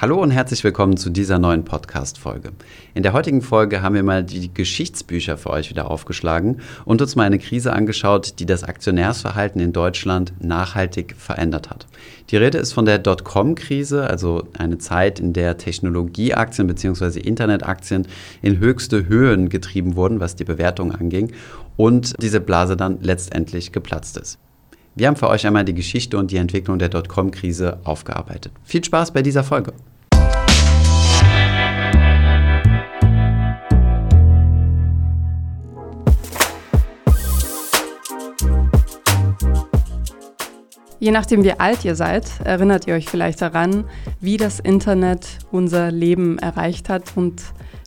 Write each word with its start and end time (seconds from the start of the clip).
Hallo 0.00 0.22
und 0.22 0.30
herzlich 0.30 0.62
willkommen 0.62 0.96
zu 0.96 1.10
dieser 1.10 1.40
neuen 1.40 1.64
Podcast-Folge. 1.64 2.52
In 2.94 3.02
der 3.02 3.14
heutigen 3.14 3.42
Folge 3.42 3.82
haben 3.82 3.96
wir 3.96 4.04
mal 4.04 4.22
die 4.22 4.54
Geschichtsbücher 4.54 5.36
für 5.36 5.50
euch 5.50 5.70
wieder 5.70 5.90
aufgeschlagen 5.90 6.60
und 6.84 7.02
uns 7.02 7.16
mal 7.16 7.24
eine 7.24 7.40
Krise 7.40 7.72
angeschaut, 7.72 8.38
die 8.38 8.46
das 8.46 8.62
Aktionärsverhalten 8.62 9.60
in 9.60 9.72
Deutschland 9.72 10.34
nachhaltig 10.38 11.16
verändert 11.18 11.68
hat. 11.68 11.88
Die 12.30 12.36
Rede 12.36 12.58
ist 12.58 12.74
von 12.74 12.84
der 12.84 13.00
Dotcom-Krise, 13.00 14.06
also 14.06 14.46
eine 14.56 14.78
Zeit, 14.78 15.18
in 15.18 15.32
der 15.32 15.58
Technologieaktien 15.58 16.68
bzw. 16.68 17.18
Internetaktien 17.18 18.06
in 18.40 18.60
höchste 18.60 19.08
Höhen 19.08 19.48
getrieben 19.48 19.96
wurden, 19.96 20.20
was 20.20 20.36
die 20.36 20.44
Bewertung 20.44 20.92
anging, 20.92 21.32
und 21.76 22.14
diese 22.22 22.38
Blase 22.38 22.76
dann 22.76 22.98
letztendlich 23.02 23.72
geplatzt 23.72 24.16
ist. 24.16 24.38
Wir 24.98 25.06
haben 25.06 25.14
für 25.14 25.28
euch 25.28 25.46
einmal 25.46 25.64
die 25.64 25.74
Geschichte 25.74 26.18
und 26.18 26.32
die 26.32 26.38
Entwicklung 26.38 26.80
der 26.80 26.88
Dotcom-Krise 26.88 27.78
aufgearbeitet. 27.84 28.50
Viel 28.64 28.82
Spaß 28.82 29.12
bei 29.12 29.22
dieser 29.22 29.44
Folge. 29.44 29.72
Je 40.98 41.12
nachdem, 41.12 41.44
wie 41.44 41.52
alt 41.52 41.84
ihr 41.84 41.94
seid, 41.94 42.24
erinnert 42.42 42.88
ihr 42.88 42.94
euch 42.94 43.08
vielleicht 43.08 43.40
daran, 43.40 43.84
wie 44.20 44.36
das 44.36 44.58
Internet 44.58 45.28
unser 45.52 45.92
Leben 45.92 46.40
erreicht 46.40 46.88
hat 46.88 47.16
und 47.16 47.40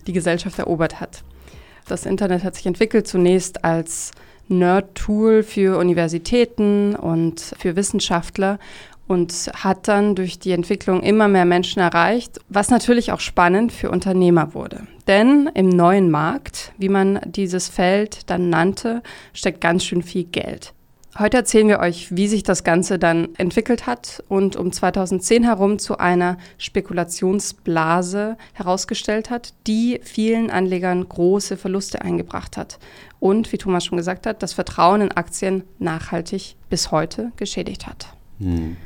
die 0.08 0.14
Gesellschaft 0.14 0.58
erobert 0.60 1.02
hat. 1.02 1.26
Das 1.90 2.06
Internet 2.06 2.46
hat 2.46 2.56
sich 2.56 2.66
entwickelt 2.68 3.06
zunächst 3.06 3.66
als 3.66 4.14
Nerd-Tool 4.52 5.44
für 5.44 5.78
Universitäten 5.80 6.96
und 6.96 7.40
für 7.58 7.76
Wissenschaftler 7.76 8.60
und 9.08 9.52
hat 9.56 9.88
dann 9.88 10.16
durch 10.16 10.40
die 10.40 10.52
Entwicklung 10.52 11.02
immer 11.02 11.28
mehr 11.28 11.46
Menschen 11.46 11.80
erreicht, 11.80 12.40
was 12.48 12.70
natürlich 12.70 13.12
auch 13.12 13.20
spannend 13.20 13.72
für 13.72 13.90
Unternehmer 13.92 14.54
wurde. 14.54 14.88
Denn 15.08 15.50
im 15.54 15.68
neuen 15.70 16.10
Markt, 16.10 16.72
wie 16.78 16.90
man 16.90 17.20
dieses 17.26 17.68
Feld 17.68 18.30
dann 18.30 18.50
nannte, 18.50 19.02
steckt 19.34 19.60
ganz 19.60 19.84
schön 19.84 20.04
viel 20.04 20.26
Geld. 20.26 20.74
Heute 21.20 21.36
erzählen 21.38 21.68
wir 21.68 21.80
euch, 21.80 22.16
wie 22.16 22.30
sich 22.30 22.44
das 22.44 22.64
Ganze 22.64 22.98
dann 22.98 23.36
entwickelt 23.36 23.86
hat 23.86 24.24
und 24.30 24.56
um 24.56 24.72
2010 24.72 25.44
herum 25.44 25.78
zu 25.78 25.98
einer 25.98 26.38
Spekulationsblase 26.58 28.38
herausgestellt 28.54 29.30
hat, 29.30 29.54
die 29.68 30.00
vielen 30.04 30.50
Anlegern 30.50 31.08
große 31.08 31.58
Verluste 31.58 32.02
eingebracht 32.02 32.56
hat 32.56 32.80
und, 33.20 33.52
wie 33.52 33.58
Thomas 33.58 33.84
schon 33.84 33.98
gesagt 33.98 34.26
hat, 34.26 34.42
das 34.42 34.54
Vertrauen 34.54 35.02
in 35.02 35.12
Aktien 35.12 35.64
nachhaltig 35.80 36.56
bis 36.70 36.92
heute 36.92 37.34
geschädigt 37.36 37.88
hat. 37.88 38.08
Hm. 38.40 38.78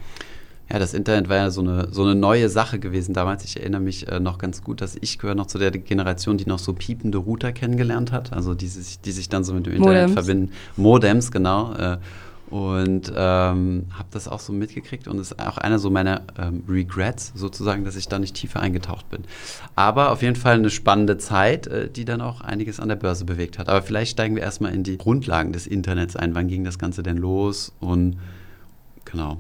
Ja, 0.72 0.80
das 0.80 0.94
Internet 0.94 1.30
war 1.30 1.38
ja 1.38 1.52
so 1.52 1.62
eine, 1.62 1.90
so 1.92 2.04
eine 2.04 2.16
neue 2.16 2.50
Sache 2.50 2.80
gewesen 2.80 3.14
damals. 3.14 3.44
Ich 3.46 3.58
erinnere 3.58 3.82
mich 3.82 4.08
äh, 4.08 4.20
noch 4.20 4.38
ganz 4.40 4.64
gut, 4.64 4.82
dass 4.82 4.98
ich 5.00 5.20
gehöre 5.20 5.36
noch 5.36 5.46
zu 5.46 5.60
der 5.60 5.72
Generation, 5.72 6.38
die 6.38 6.48
noch 6.48 6.60
so 6.60 6.74
piepende 6.74 7.20
Router 7.20 7.52
kennengelernt 7.52 8.12
hat, 8.12 8.34
also 8.34 8.56
die, 8.56 8.70
die 9.06 9.12
sich 9.12 9.30
dann 9.30 9.44
so 9.44 9.54
mit 9.54 9.68
dem 9.68 9.74
Internet 9.74 10.10
Modems. 10.10 10.14
verbinden. 10.14 10.52
Modems, 10.76 11.32
genau. 11.32 11.74
Äh, 11.74 11.98
und 12.50 13.12
ähm, 13.16 13.88
habe 13.92 14.08
das 14.12 14.28
auch 14.28 14.40
so 14.40 14.54
mitgekriegt 14.54 15.08
und 15.08 15.20
ist 15.20 15.40
auch 15.40 15.58
einer 15.58 15.80
so 15.80 15.90
meiner 15.90 16.22
ähm, 16.38 16.64
Regrets 16.70 17.32
sozusagen, 17.36 17.84
dass 17.86 17.96
ich 17.96 18.08
da 18.08 18.20
nicht 18.20 18.36
tiefer 18.36 18.60
eingetaucht 18.60 19.10
bin. 19.10 19.24
Aber 19.76 20.12
auf 20.12 20.22
jeden 20.22 20.36
Fall 20.36 20.54
eine 20.54 20.70
spannende 20.70 21.18
Zeit, 21.18 21.66
äh, 21.68 21.90
die 21.90 22.06
dann 22.06 22.22
auch 22.22 22.42
einiges 22.42 22.80
an 22.80 22.90
der 22.90 22.98
Börse 22.98 23.26
bewegt 23.26 23.58
hat. 23.58 23.68
Aber 23.68 23.82
vielleicht 23.82 24.12
steigen 24.12 24.36
wir 24.36 24.44
erstmal 24.44 24.74
in 24.74 24.84
die 24.84 24.98
Grundlagen 24.98 25.54
des 25.54 25.66
Internets 25.66 26.16
ein. 26.16 26.36
Wann 26.36 26.48
ging 26.48 26.64
das 26.64 26.78
Ganze 26.78 27.02
denn 27.02 27.18
los? 27.18 27.74
Und 27.80 28.18
genau. 29.06 29.38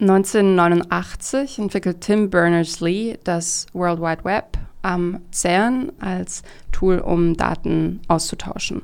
1989 0.00 1.58
entwickelt 1.58 2.00
Tim 2.00 2.30
Berners-Lee 2.30 3.18
das 3.22 3.66
World 3.72 4.00
Wide 4.00 4.24
Web 4.24 4.58
am 4.82 5.20
CERN 5.30 5.92
als 6.00 6.42
Tool, 6.72 6.98
um 6.98 7.36
Daten 7.36 8.00
auszutauschen. 8.08 8.82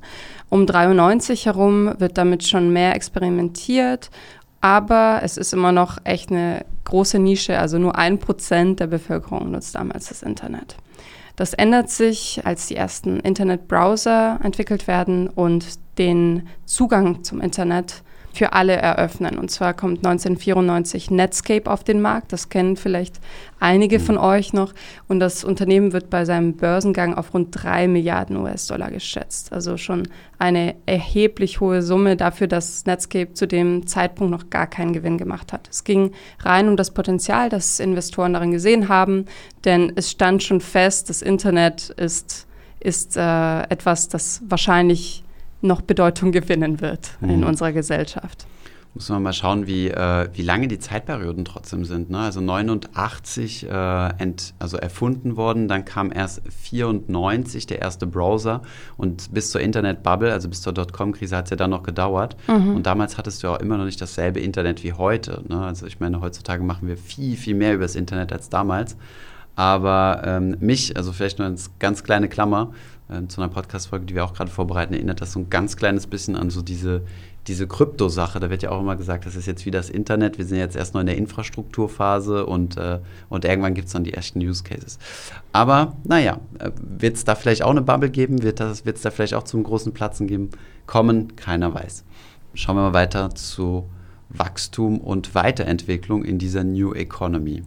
Um 0.49 0.67
93 0.67 1.47
herum 1.47 1.93
wird 1.99 2.17
damit 2.17 2.47
schon 2.47 2.73
mehr 2.73 2.95
experimentiert, 2.95 4.11
aber 4.61 5.21
es 5.23 5.37
ist 5.37 5.53
immer 5.53 5.73
noch 5.73 5.99
echt 6.05 6.31
eine 6.31 6.65
große 6.85 7.19
Nische, 7.19 7.59
also 7.59 7.79
nur 7.79 7.97
ein 7.97 8.19
Prozent 8.19 8.81
der 8.81 8.87
Bevölkerung 8.87 9.51
nutzt 9.51 9.75
damals 9.75 10.09
das 10.09 10.23
Internet. 10.23 10.77
Das 11.37 11.55
ändert 11.55 11.91
sich, 11.91 12.43
als 12.45 12.67
die 12.67 12.77
ersten 12.77 13.21
Internetbrowser 13.21 14.41
entwickelt 14.43 14.87
werden 14.87 15.29
und 15.29 15.79
den 15.99 16.49
Zugang 16.67 17.25
zum 17.25 17.41
Internet 17.41 18.03
für 18.33 18.53
alle 18.53 18.77
eröffnen. 18.77 19.39
Und 19.39 19.51
zwar 19.51 19.75
kommt 19.75 19.99
1994 19.99 21.11
Netscape 21.11 21.71
auf 21.71 21.85
den 21.85 22.01
Markt. 22.01 22.33
Das 22.33 22.49
kennen 22.49 22.77
vielleicht 22.77 23.21
einige 23.59 24.01
von 24.01 24.17
mhm. 24.17 24.21
euch 24.23 24.53
noch. 24.53 24.73
Und 25.09 25.21
das 25.21 25.45
Unternehmen 25.45 25.93
wird 25.93 26.11
bei 26.11 26.25
seinem 26.25 26.57
Börsengang 26.57 27.15
auf 27.15 27.35
rund 27.35 27.49
3 27.51 27.89
Milliarden 27.89 28.37
US-Dollar 28.37 28.91
geschätzt. 28.91 29.53
Also 29.53 29.77
schon 29.77 30.09
eine 30.39 30.77
erheblich 30.87 31.61
hohe 31.61 31.83
Summe 31.83 32.17
dafür, 32.17 32.47
dass 32.47 32.87
Netscape 32.87 33.35
zu 33.35 33.47
dem 33.47 33.87
Zeitpunkt 33.87 34.31
noch 34.31 34.51
gar 34.51 34.67
keinen 34.67 34.93
Gewinn 34.93 35.19
gemacht 35.19 35.53
hat. 35.53 35.69
Es 35.71 35.85
ging 35.85 36.13
rein 36.41 36.69
um 36.69 36.77
das 36.77 36.93
Potenzial, 36.93 37.49
das 37.49 37.81
Investoren 37.81 38.33
darin 38.33 38.53
gesehen 38.53 38.89
haben, 38.89 39.27
denn 39.65 39.93
es 39.97 40.11
stand 40.11 40.43
schon 40.43 40.61
fest, 40.61 41.11
das 41.11 41.21
Internet 41.21 41.91
ist, 41.91 42.47
ist 42.79 43.17
äh, 43.17 43.63
etwas, 43.65 44.09
das 44.09 44.43
wahrscheinlich 44.49 45.25
noch 45.63 45.83
Bedeutung 45.83 46.33
gewinnen 46.33 46.81
wird 46.81 47.13
mhm. 47.21 47.31
in 47.31 47.45
unserer 47.45 47.73
Gesellschaft. 47.73 48.47
Muss 48.93 49.09
man 49.09 49.23
mal 49.23 49.33
schauen, 49.33 49.69
wie, 49.69 49.87
äh, 49.87 50.29
wie 50.33 50.43
lange 50.43 50.67
die 50.67 50.81
Zeitperioden 50.81 51.45
trotzdem 51.45 51.85
sind. 51.85 52.11
Ne? 52.11 52.19
Also 52.19 52.41
89 52.41 53.69
äh, 53.71 54.09
ent, 54.19 54.53
also 54.59 54.79
erfunden 54.79 55.37
worden, 55.37 55.69
dann 55.69 55.85
kam 55.85 56.11
erst 56.11 56.43
94 56.49 57.67
der 57.67 57.81
erste 57.81 58.09
Browser 58.09 58.63
und 58.97 59.33
bis 59.33 59.53
zur 59.53 59.61
Internet-Bubble, 59.61 60.33
also 60.33 60.49
bis 60.49 60.63
zur 60.63 60.73
Dotcom-Krise 60.73 61.37
hat 61.37 61.45
es 61.45 61.51
ja 61.51 61.57
dann 61.57 61.71
noch 61.71 61.85
gedauert. 61.85 62.37
Mhm. 62.49 62.75
Und 62.75 62.87
damals 62.87 63.17
hattest 63.17 63.45
du 63.45 63.49
auch 63.49 63.61
immer 63.61 63.79
noch 63.79 63.85
nicht 63.85 64.01
dasselbe 64.01 64.41
Internet 64.41 64.83
wie 64.83 64.93
heute. 64.93 65.45
Ne? 65.47 65.65
Also 65.65 65.87
ich 65.87 66.01
meine, 66.01 66.21
heutzutage 66.21 66.65
machen 66.65 66.89
wir 66.89 66.97
viel, 66.97 67.37
viel 67.37 67.55
mehr 67.55 67.75
über 67.75 67.85
das 67.85 67.95
Internet 67.95 68.33
als 68.33 68.49
damals. 68.49 68.97
Aber 69.55 70.23
ähm, 70.25 70.57
mich, 70.59 70.97
also 70.97 71.13
vielleicht 71.13 71.39
nur 71.39 71.47
als 71.47 71.71
ganz 71.79 72.03
kleine 72.03 72.29
Klammer, 72.29 72.73
äh, 73.11 73.27
zu 73.27 73.41
einer 73.41 73.51
Podcast-Folge, 73.51 74.07
die 74.07 74.15
wir 74.15 74.25
auch 74.25 74.35
gerade 74.35 74.51
vorbereiten, 74.51 74.95
erinnert 74.95 75.21
das 75.21 75.33
so 75.33 75.41
ein 75.41 75.51
ganz 75.51 75.77
kleines 75.77 76.07
bisschen 76.07 76.37
an 76.37 76.51
so 76.51 76.63
diese, 76.63 77.03
diese 77.47 77.67
Krypto-Sache. 77.67 78.39
Da 78.39 78.51
wird 78.51 78.63
ja 78.63 78.71
auch 78.71 78.81
immer 78.81 78.97
gesagt, 78.97 79.27
das 79.27 79.35
ist 79.35 79.47
jetzt 79.47 79.67
wie 79.67 79.71
das 79.71 79.91
Internet. 79.91 80.39
Wir 80.39 80.45
sind 80.45 80.59
jetzt 80.59 80.77
erst 80.77 80.95
noch 80.95 81.01
in 81.01 81.07
der 81.07 81.17
Infrastrukturphase 81.17 82.47
und, 82.47 82.77
äh, 82.77 83.01
und 83.29 83.45
irgendwann 83.45 83.75
gibt 83.75 83.89
es 83.89 83.93
dann 83.93 84.05
die 84.05 84.15
echten 84.15 84.41
Use 84.41 84.63
Cases. 84.63 84.99
Aber 85.53 85.97
naja, 86.05 86.39
äh, 86.59 86.71
wird 86.81 87.17
es 87.17 87.25
da 87.25 87.35
vielleicht 87.35 87.63
auch 87.63 87.71
eine 87.71 87.83
Bubble 87.83 88.11
geben? 88.11 88.43
Wird 88.43 88.61
es 88.61 89.03
da 89.03 89.11
vielleicht 89.11 89.35
auch 89.35 89.45
zum 89.45 89.65
großen 89.65 89.93
Platzen 89.93 90.27
geben? 90.27 90.51
Kommen? 90.87 91.35
Keiner 91.37 91.75
weiß. 91.75 92.05
Schauen 92.55 92.77
wir 92.77 92.83
mal 92.83 92.95
weiter 92.95 93.35
zu 93.35 93.89
Wachstum 94.29 94.99
und 94.99 95.35
Weiterentwicklung 95.35 96.25
in 96.25 96.39
dieser 96.39 96.63
New 96.63 96.95
Economy. 96.95 97.63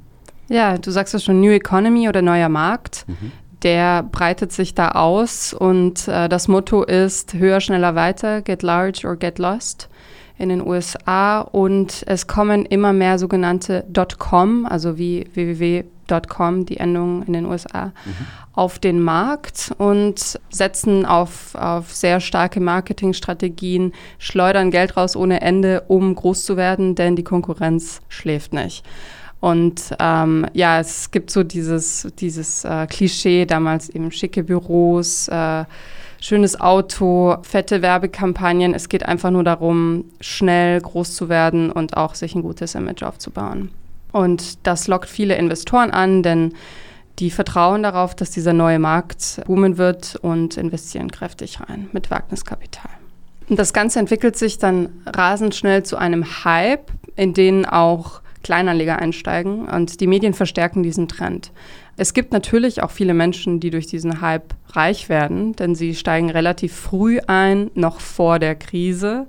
Ja, 0.50 0.78
du 0.78 0.92
sagst 0.92 1.14
ja 1.14 1.20
schon 1.20 1.42
New 1.42 1.52
Economy 1.52 2.08
oder 2.08 2.22
neuer 2.22 2.50
Markt. 2.50 3.06
Mhm 3.08 3.32
der 3.64 4.04
breitet 4.04 4.52
sich 4.52 4.76
da 4.76 4.90
aus 4.90 5.54
und 5.54 6.08
äh, 6.08 6.28
das 6.28 6.48
Motto 6.48 6.84
ist 6.84 7.34
höher, 7.34 7.62
schneller, 7.62 7.96
weiter, 7.96 8.42
get 8.42 8.62
large 8.62 9.08
or 9.08 9.16
get 9.16 9.40
lost 9.40 9.90
in 10.38 10.50
den 10.50 10.66
USA 10.66 11.42
und 11.42 12.04
es 12.08 12.28
kommen 12.28 12.66
immer 12.66 12.92
mehr 12.92 13.18
sogenannte 13.18 13.86
.com, 14.18 14.66
also 14.66 14.98
wie 14.98 15.28
www.com, 15.34 16.66
die 16.66 16.78
Endung 16.78 17.24
in 17.24 17.34
den 17.34 17.46
USA, 17.46 17.86
mhm. 17.86 18.26
auf 18.54 18.80
den 18.80 19.00
Markt 19.00 19.72
und 19.78 20.40
setzen 20.50 21.06
auf, 21.06 21.56
auf 21.56 21.94
sehr 21.94 22.20
starke 22.20 22.60
Marketingstrategien, 22.60 23.94
schleudern 24.18 24.72
Geld 24.72 24.98
raus 24.98 25.16
ohne 25.16 25.42
Ende, 25.42 25.84
um 25.88 26.14
groß 26.16 26.46
zu 26.46 26.58
werden, 26.58 26.96
denn 26.96 27.16
die 27.16 27.24
Konkurrenz 27.24 28.02
schläft 28.10 28.54
nicht. 28.54 28.84
Und 29.44 29.94
ähm, 30.00 30.48
ja, 30.54 30.80
es 30.80 31.12
gibt 31.12 31.30
so 31.30 31.44
dieses, 31.44 32.08
dieses 32.18 32.64
äh, 32.64 32.88
Klischee, 32.88 33.46
damals 33.46 33.90
eben 33.90 34.10
schicke 34.10 34.42
Büros, 34.42 35.28
äh, 35.28 35.66
schönes 36.22 36.62
Auto, 36.62 37.36
fette 37.42 37.82
Werbekampagnen. 37.82 38.74
Es 38.74 38.88
geht 38.88 39.06
einfach 39.06 39.32
nur 39.32 39.44
darum, 39.44 40.06
schnell 40.22 40.80
groß 40.80 41.14
zu 41.14 41.28
werden 41.28 41.74
und 41.74 41.98
auch 41.98 42.16
sich 42.16 42.36
ein 42.36 42.42
gutes 42.42 42.74
Image 42.74 43.04
aufzubauen. 43.04 43.72
Und 44.14 44.66
das 44.66 44.88
lockt 44.88 45.10
viele 45.10 45.36
Investoren 45.36 45.92
an, 45.92 46.24
denn 46.24 46.54
die 47.20 47.30
vertrauen 47.30 47.84
darauf, 47.84 48.16
dass 48.16 48.32
dieser 48.32 48.54
neue 48.54 48.80
Markt 48.80 49.42
boomen 49.46 49.78
wird 49.78 50.16
und 50.22 50.56
investieren 50.56 51.12
kräftig 51.12 51.60
rein 51.60 51.90
mit 51.92 52.10
Wagniskapital. 52.10 52.92
Und 53.50 53.60
das 53.60 53.74
Ganze 53.74 54.00
entwickelt 54.00 54.38
sich 54.38 54.58
dann 54.58 54.88
rasend 55.06 55.54
schnell 55.54 55.84
zu 55.84 55.98
einem 55.98 56.46
Hype, 56.46 56.90
in 57.18 57.34
den 57.34 57.66
auch 57.66 58.23
Kleinanleger 58.44 59.00
einsteigen 59.00 59.66
und 59.68 60.00
die 60.00 60.08
Medien 60.08 60.34
verstärken 60.34 60.84
diesen 60.84 61.08
Trend. 61.08 61.52
Es 61.96 62.14
gibt 62.14 62.34
natürlich 62.34 62.84
auch 62.84 62.92
viele 62.92 63.14
Menschen, 63.14 63.60
die 63.60 63.70
durch 63.70 63.88
diesen 63.88 64.22
Hype 64.22 64.54
reich 64.70 65.10
werden, 65.10 65.56
denn 65.56 65.76
sie 65.76 65.96
steigen 65.96 66.30
relativ 66.30 66.74
früh 66.74 67.20
ein, 67.28 67.72
noch 67.76 68.00
vor 68.00 68.40
der 68.40 68.56
Krise. 68.56 69.28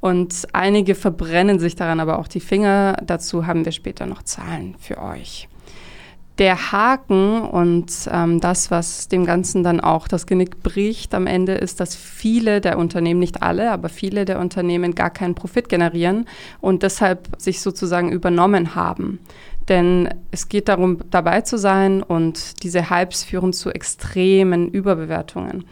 Und 0.00 0.46
einige 0.52 0.94
verbrennen 0.94 1.58
sich 1.58 1.74
daran 1.74 2.00
aber 2.00 2.18
auch 2.18 2.28
die 2.28 2.40
Finger. 2.40 2.96
Dazu 3.04 3.46
haben 3.46 3.64
wir 3.64 3.72
später 3.72 4.06
noch 4.06 4.22
Zahlen 4.22 4.76
für 4.78 4.98
euch. 4.98 5.48
Der 6.38 6.70
Haken 6.70 7.40
und 7.42 7.90
ähm, 8.12 8.40
das, 8.40 8.70
was 8.70 9.08
dem 9.08 9.24
Ganzen 9.24 9.62
dann 9.62 9.80
auch 9.80 10.06
das 10.06 10.26
Genick 10.26 10.62
bricht 10.62 11.14
am 11.14 11.26
Ende, 11.26 11.54
ist, 11.54 11.80
dass 11.80 11.96
viele 11.96 12.60
der 12.60 12.78
Unternehmen, 12.78 13.20
nicht 13.20 13.42
alle, 13.42 13.70
aber 13.70 13.88
viele 13.88 14.26
der 14.26 14.38
Unternehmen 14.38 14.94
gar 14.94 15.08
keinen 15.08 15.34
Profit 15.34 15.70
generieren 15.70 16.26
und 16.60 16.82
deshalb 16.82 17.28
sich 17.38 17.60
sozusagen 17.60 18.12
übernommen 18.12 18.74
haben. 18.74 19.18
Denn 19.68 20.10
es 20.30 20.48
geht 20.48 20.68
darum, 20.68 20.98
dabei 21.10 21.40
zu 21.40 21.58
sein 21.58 22.02
und 22.02 22.62
diese 22.62 22.90
Hypes 22.90 23.24
führen 23.24 23.52
zu 23.52 23.70
extremen 23.70 24.68
Überbewertungen. 24.68 25.64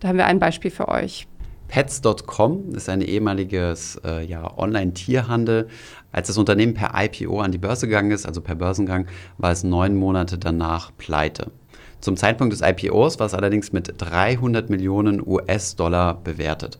Da 0.00 0.08
haben 0.08 0.18
wir 0.18 0.26
ein 0.26 0.38
Beispiel 0.38 0.70
für 0.70 0.88
euch. 0.88 1.26
Pets.com 1.68 2.74
ist 2.74 2.88
ein 2.88 3.02
ehemaliges 3.02 4.00
äh, 4.04 4.24
ja, 4.24 4.56
Online-Tierhandel. 4.56 5.68
Als 6.12 6.28
das 6.28 6.38
Unternehmen 6.38 6.74
per 6.74 6.92
IPO 6.94 7.40
an 7.40 7.52
die 7.52 7.58
Börse 7.58 7.86
gegangen 7.86 8.10
ist, 8.10 8.26
also 8.26 8.40
per 8.40 8.54
Börsengang, 8.54 9.06
war 9.36 9.52
es 9.52 9.64
neun 9.64 9.94
Monate 9.94 10.38
danach 10.38 10.90
pleite. 10.96 11.50
Zum 12.00 12.16
Zeitpunkt 12.16 12.52
des 12.52 12.62
IPOs 12.62 13.18
war 13.18 13.26
es 13.26 13.34
allerdings 13.34 13.72
mit 13.72 13.94
300 13.98 14.70
Millionen 14.70 15.20
US-Dollar 15.26 16.14
bewertet. 16.22 16.78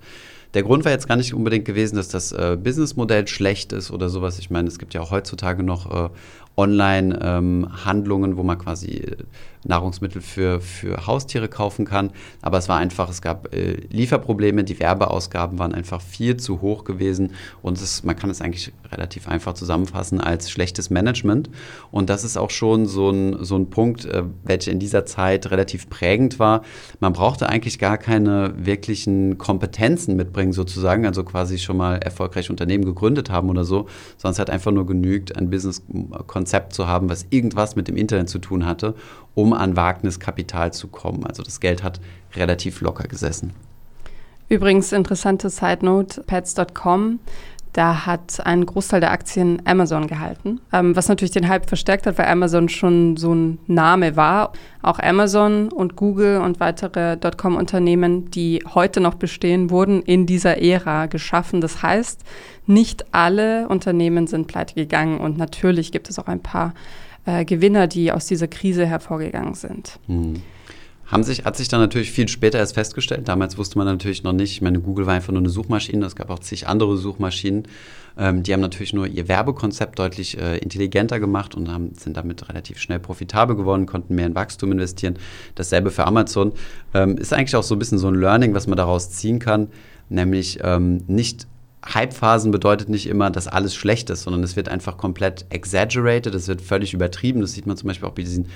Der 0.55 0.63
Grund 0.63 0.85
war 0.85 0.93
jetzt 0.93 1.09
gar 1.09 1.17
nicht 1.17 1.35
unbedingt 1.35 1.67
gewesen, 1.67 1.97
dass 1.97 2.09
das 2.09 2.33
äh, 2.33 2.57
Businessmodell 2.59 3.29
schlecht 3.29 3.73
ist 3.73 3.91
oder 3.91 4.09
sowas. 4.09 4.39
Ich 4.39 4.49
meine, 4.49 4.69
es 4.69 4.79
gibt 4.79 4.95
ja 4.95 5.03
auch 5.03 5.11
heutzutage 5.11 5.63
noch 5.63 6.07
äh, 6.07 6.09
Online-Handlungen, 6.59 8.33
ähm, 8.33 8.37
wo 8.37 8.43
man 8.43 8.59
quasi 8.59 8.89
äh, 8.89 9.17
Nahrungsmittel 9.65 10.23
für, 10.23 10.61
für 10.61 11.07
Haustiere 11.07 11.49
kaufen 11.49 11.85
kann. 11.85 12.11
Aber 12.43 12.59
es 12.59 12.69
war 12.69 12.79
einfach, 12.79 13.09
es 13.09 13.23
gab 13.23 13.55
äh, 13.55 13.75
Lieferprobleme, 13.91 14.65
die 14.65 14.81
Werbeausgaben 14.81 15.59
waren 15.59 15.75
einfach 15.75 16.01
viel 16.01 16.37
zu 16.37 16.61
hoch 16.61 16.85
gewesen 16.85 17.33
und 17.63 17.81
es, 17.81 18.03
man 18.03 18.17
kann 18.17 18.31
es 18.31 18.41
eigentlich 18.41 18.73
relativ 18.91 19.29
einfach 19.29 19.55
zusammenfassen 19.55 20.21
als 20.21 20.51
schlechtes 20.51 20.91
Management. 20.91 21.49
Und 21.91 22.11
das 22.11 22.25
ist 22.25 22.37
auch 22.37 22.51
schon 22.51 22.87
so 22.87 23.11
ein, 23.11 23.45
so 23.45 23.57
ein 23.57 23.71
Punkt, 23.71 24.05
äh, 24.05 24.25
welcher 24.43 24.73
in 24.73 24.81
dieser 24.81 25.07
Zeit 25.07 25.51
relativ 25.51 25.89
prägend 25.89 26.41
war. 26.41 26.63
Man 26.99 27.13
brauchte 27.13 27.49
eigentlich 27.49 27.79
gar 27.79 27.99
keine 27.99 28.53
wirklichen 28.57 29.39
Kompetenzen 29.39 30.17
mitbringen, 30.17 30.53
sozusagen, 30.53 31.07
also 31.07 31.23
quasi 31.23 31.59
schon 31.59 31.77
mal 31.77 31.99
erfolgreich 31.99 32.51
Unternehmen 32.51 32.85
gegründet 32.85 33.31
haben 33.31 33.49
oder 33.49 33.65
so, 33.65 33.87
es 34.23 34.39
hat 34.39 34.51
einfach 34.51 34.73
nur 34.73 34.87
genügt, 34.87 35.37
ein 35.37 35.49
Business-Konzept 35.51 36.48
zu 36.73 36.87
haben, 36.87 37.09
was 37.09 37.27
irgendwas 37.31 37.77
mit 37.77 37.89
dem 37.89 37.97
Internet 37.97 38.29
zu 38.29 38.39
tun 38.39 38.67
hatte 38.67 38.95
um 39.39 39.53
an 39.53 39.77
Wagniskapital 39.77 40.73
zu 40.73 40.89
kommen. 40.89 41.25
Also 41.25 41.45
das 41.45 41.61
Geld 41.61 41.85
hat 41.85 42.01
relativ 42.35 42.81
locker 42.81 43.07
gesessen. 43.07 43.53
Übrigens, 44.49 44.91
interessante 44.91 45.49
Side 45.49 45.85
Note: 45.85 46.23
Pets.com. 46.23 47.21
Da 47.73 48.07
hat 48.07 48.45
ein 48.45 48.65
Großteil 48.67 49.01
der 49.01 49.13
Aktien 49.13 49.63
Amazon 49.65 50.07
gehalten, 50.07 50.61
ähm, 50.73 50.97
was 50.97 51.09
natürlich 51.09 51.33
den 51.33 51.49
Hype 51.49 51.69
verstärkt 51.69 52.07
hat, 52.07 52.19
weil 52.19 52.27
Amazon 52.27 52.69
schon 52.69 53.17
so 53.17 53.35
ein 53.35 53.59
Name 53.67 54.17
war. 54.17 54.53
Auch 54.83 54.99
Amazon 54.99 55.71
und 55.71 55.97
Google 55.97 56.41
und 56.41 56.61
weitere 56.61 57.17
Dotcom-Unternehmen, 57.17 58.31
die 58.31 58.63
heute 58.75 59.01
noch 59.01 59.15
bestehen, 59.15 59.71
wurden 59.71 60.03
in 60.03 60.27
dieser 60.27 60.63
Ära 60.63 61.07
geschaffen. 61.07 61.61
Das 61.61 61.83
heißt, 61.83 62.23
nicht 62.67 63.07
alle 63.13 63.69
Unternehmen 63.69 64.27
sind 64.27 64.47
pleite 64.47 64.75
gegangen 64.75 65.19
und 65.19 65.39
natürlich 65.39 65.93
gibt 65.93 66.09
es 66.11 66.19
auch 66.19 66.27
ein 66.27 66.41
paar 66.41 66.75
äh, 67.27 67.45
Gewinner, 67.45 67.87
die 67.87 68.13
aus 68.13 68.27
dieser 68.27 68.49
Krise 68.49 68.87
hervorgegangen 68.87 69.55
sind. 69.55 69.99
Mhm. 70.07 70.43
Haben 71.09 71.23
sich, 71.23 71.47
hat 71.47 71.57
sich 71.57 71.69
dann 71.69 71.81
natürlich 71.81 72.11
viel 72.11 72.29
später 72.29 72.59
erst 72.59 72.75
festgestellt. 72.75 73.29
Damals 73.29 73.57
wusste 73.57 73.79
man 73.79 73.87
natürlich 73.87 74.23
noch 74.25 74.35
nicht, 74.35 74.53
ich 74.53 74.61
meine, 74.61 74.79
Google 74.79 75.07
war 75.07 75.15
einfach 75.15 75.33
nur 75.33 75.41
eine 75.41 75.49
Suchmaschine, 75.49 76.05
es 76.05 76.15
gab 76.15 76.29
auch 76.29 76.39
zig 76.39 76.69
andere 76.69 76.99
Suchmaschinen. 76.99 77.63
Ähm, 78.19 78.43
die 78.43 78.53
haben 78.53 78.61
natürlich 78.61 78.93
nur 78.93 79.07
ihr 79.07 79.27
Werbekonzept 79.27 79.99
deutlich 79.99 80.39
äh, 80.39 80.59
intelligenter 80.59 81.19
gemacht 81.19 81.55
und 81.55 81.71
haben, 81.71 81.95
sind 81.95 82.19
damit 82.19 82.47
relativ 82.51 82.79
schnell 82.79 83.01
profitabel 83.01 83.57
geworden, 83.57 83.87
konnten 83.87 84.15
mehr 84.15 84.27
in 84.27 84.35
Wachstum 84.35 84.71
investieren. 84.71 85.17
Dasselbe 85.55 85.91
für 85.91 86.05
Amazon. 86.05 86.53
Ähm, 86.93 87.17
ist 87.17 87.33
eigentlich 87.33 87.57
auch 87.57 87.63
so 87.63 87.75
ein 87.75 87.79
bisschen 87.79 87.99
so 87.99 88.09
ein 88.09 88.15
Learning, 88.15 88.53
was 88.53 88.67
man 88.67 88.77
daraus 88.77 89.11
ziehen 89.11 89.39
kann, 89.39 89.69
nämlich 90.11 90.59
ähm, 90.63 91.05
nicht 91.07 91.47
Hypephasen 91.87 92.51
bedeutet 92.51 92.89
nicht 92.89 93.07
immer, 93.07 93.31
dass 93.31 93.49
alles 93.49 93.75
schlecht 93.75 94.11
ist, 94.11 94.25
sondern 94.25 94.43
es 94.43 94.57
wird 94.57 94.69
einfach 94.69 94.97
komplett 94.97 95.47
exaggerated, 95.51 96.35
es 96.35 96.49
wird 96.49 96.61
völlig 96.61 96.93
übertrieben. 96.93 97.41
Das 97.41 97.53
sieht 97.53 97.67
man 97.67 97.77
zum 97.77 97.87
Beispiel 97.87 98.09
auch 98.09 98.13
bei 98.13 98.23
diesen, 98.23 98.49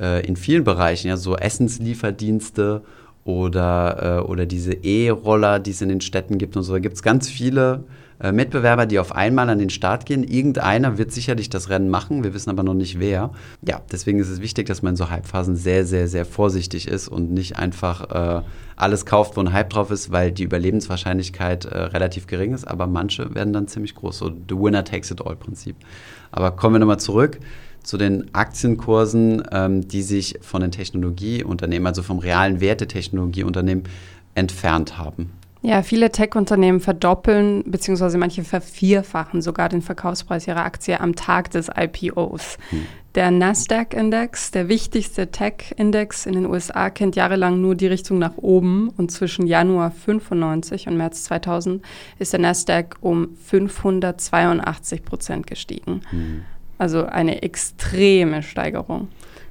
äh, 0.00 0.26
in 0.26 0.36
vielen 0.36 0.64
Bereichen, 0.64 1.08
ja, 1.08 1.16
so 1.16 1.36
Essenslieferdienste 1.36 2.82
oder, 3.24 4.20
äh, 4.20 4.28
oder 4.28 4.46
diese 4.46 4.72
E-Roller, 4.72 5.58
die 5.58 5.70
es 5.70 5.82
in 5.82 5.88
den 5.88 6.00
Städten 6.00 6.38
gibt 6.38 6.56
und 6.56 6.62
so. 6.62 6.72
Da 6.72 6.78
gibt 6.78 6.96
es 6.96 7.02
ganz 7.02 7.28
viele 7.28 7.84
äh, 8.20 8.32
Mitbewerber, 8.32 8.86
die 8.86 8.98
auf 8.98 9.14
einmal 9.14 9.48
an 9.48 9.58
den 9.58 9.70
Start 9.70 10.06
gehen. 10.06 10.24
Irgendeiner 10.24 10.98
wird 10.98 11.12
sicherlich 11.12 11.48
das 11.48 11.68
Rennen 11.68 11.88
machen, 11.88 12.24
wir 12.24 12.34
wissen 12.34 12.50
aber 12.50 12.62
noch 12.62 12.74
nicht 12.74 12.98
wer. 12.98 13.30
Ja, 13.66 13.80
deswegen 13.90 14.18
ist 14.18 14.28
es 14.28 14.40
wichtig, 14.40 14.66
dass 14.66 14.82
man 14.82 14.92
in 14.92 14.96
so 14.96 15.10
Hypephasen 15.10 15.56
sehr, 15.56 15.84
sehr, 15.84 16.08
sehr 16.08 16.24
vorsichtig 16.24 16.88
ist 16.88 17.08
und 17.08 17.32
nicht 17.32 17.56
einfach 17.56 18.40
äh, 18.40 18.42
alles 18.76 19.06
kauft, 19.06 19.36
wo 19.36 19.40
ein 19.40 19.52
Hype 19.52 19.70
drauf 19.70 19.90
ist, 19.90 20.10
weil 20.10 20.32
die 20.32 20.44
Überlebenswahrscheinlichkeit 20.44 21.66
äh, 21.66 21.78
relativ 21.78 22.26
gering 22.26 22.54
ist, 22.54 22.66
aber 22.66 22.86
manche 22.86 23.34
werden 23.34 23.52
dann 23.52 23.68
ziemlich 23.68 23.94
groß. 23.94 24.18
So 24.18 24.28
the 24.28 24.56
winner 24.56 24.84
takes 24.84 25.10
it 25.10 25.24
all 25.24 25.36
Prinzip. 25.36 25.76
Aber 26.32 26.52
kommen 26.52 26.76
wir 26.76 26.78
nochmal 26.80 27.00
zurück 27.00 27.38
zu 27.82 27.96
den 27.96 28.34
Aktienkursen, 28.34 29.42
ähm, 29.52 29.88
die 29.88 30.02
sich 30.02 30.38
von 30.40 30.60
den 30.60 30.70
Technologieunternehmen, 30.70 31.86
also 31.86 32.02
vom 32.02 32.18
realen 32.18 32.60
Wert 32.60 32.80
der 32.80 32.88
Technologieunternehmen 32.88 33.84
entfernt 34.34 34.98
haben. 34.98 35.32
Ja, 35.62 35.82
viele 35.82 36.10
Tech-Unternehmen 36.10 36.80
verdoppeln 36.80 37.64
bzw. 37.64 38.16
manche 38.16 38.44
vervierfachen 38.44 39.42
sogar 39.42 39.68
den 39.68 39.82
Verkaufspreis 39.82 40.46
ihrer 40.46 40.64
Aktie 40.64 40.98
am 40.98 41.14
Tag 41.14 41.50
des 41.50 41.68
IPOs. 41.68 42.56
Hm. 42.70 42.86
Der 43.14 43.30
Nasdaq-Index, 43.30 44.52
der 44.52 44.68
wichtigste 44.68 45.30
Tech-Index 45.30 46.24
in 46.24 46.32
den 46.32 46.46
USA, 46.46 46.88
kennt 46.88 47.14
jahrelang 47.14 47.60
nur 47.60 47.74
die 47.74 47.88
Richtung 47.88 48.18
nach 48.18 48.36
oben 48.36 48.88
und 48.96 49.10
zwischen 49.10 49.46
Januar 49.46 49.90
95 49.90 50.86
und 50.86 50.96
März 50.96 51.24
2000 51.24 51.82
ist 52.18 52.32
der 52.32 52.40
Nasdaq 52.40 52.96
um 53.00 53.36
582 53.44 55.04
Prozent 55.04 55.46
gestiegen. 55.46 56.00
Hm. 56.10 56.44
Also 56.80 57.04
eine 57.04 57.42
extreme 57.42 58.42
Steigerung. 58.42 59.08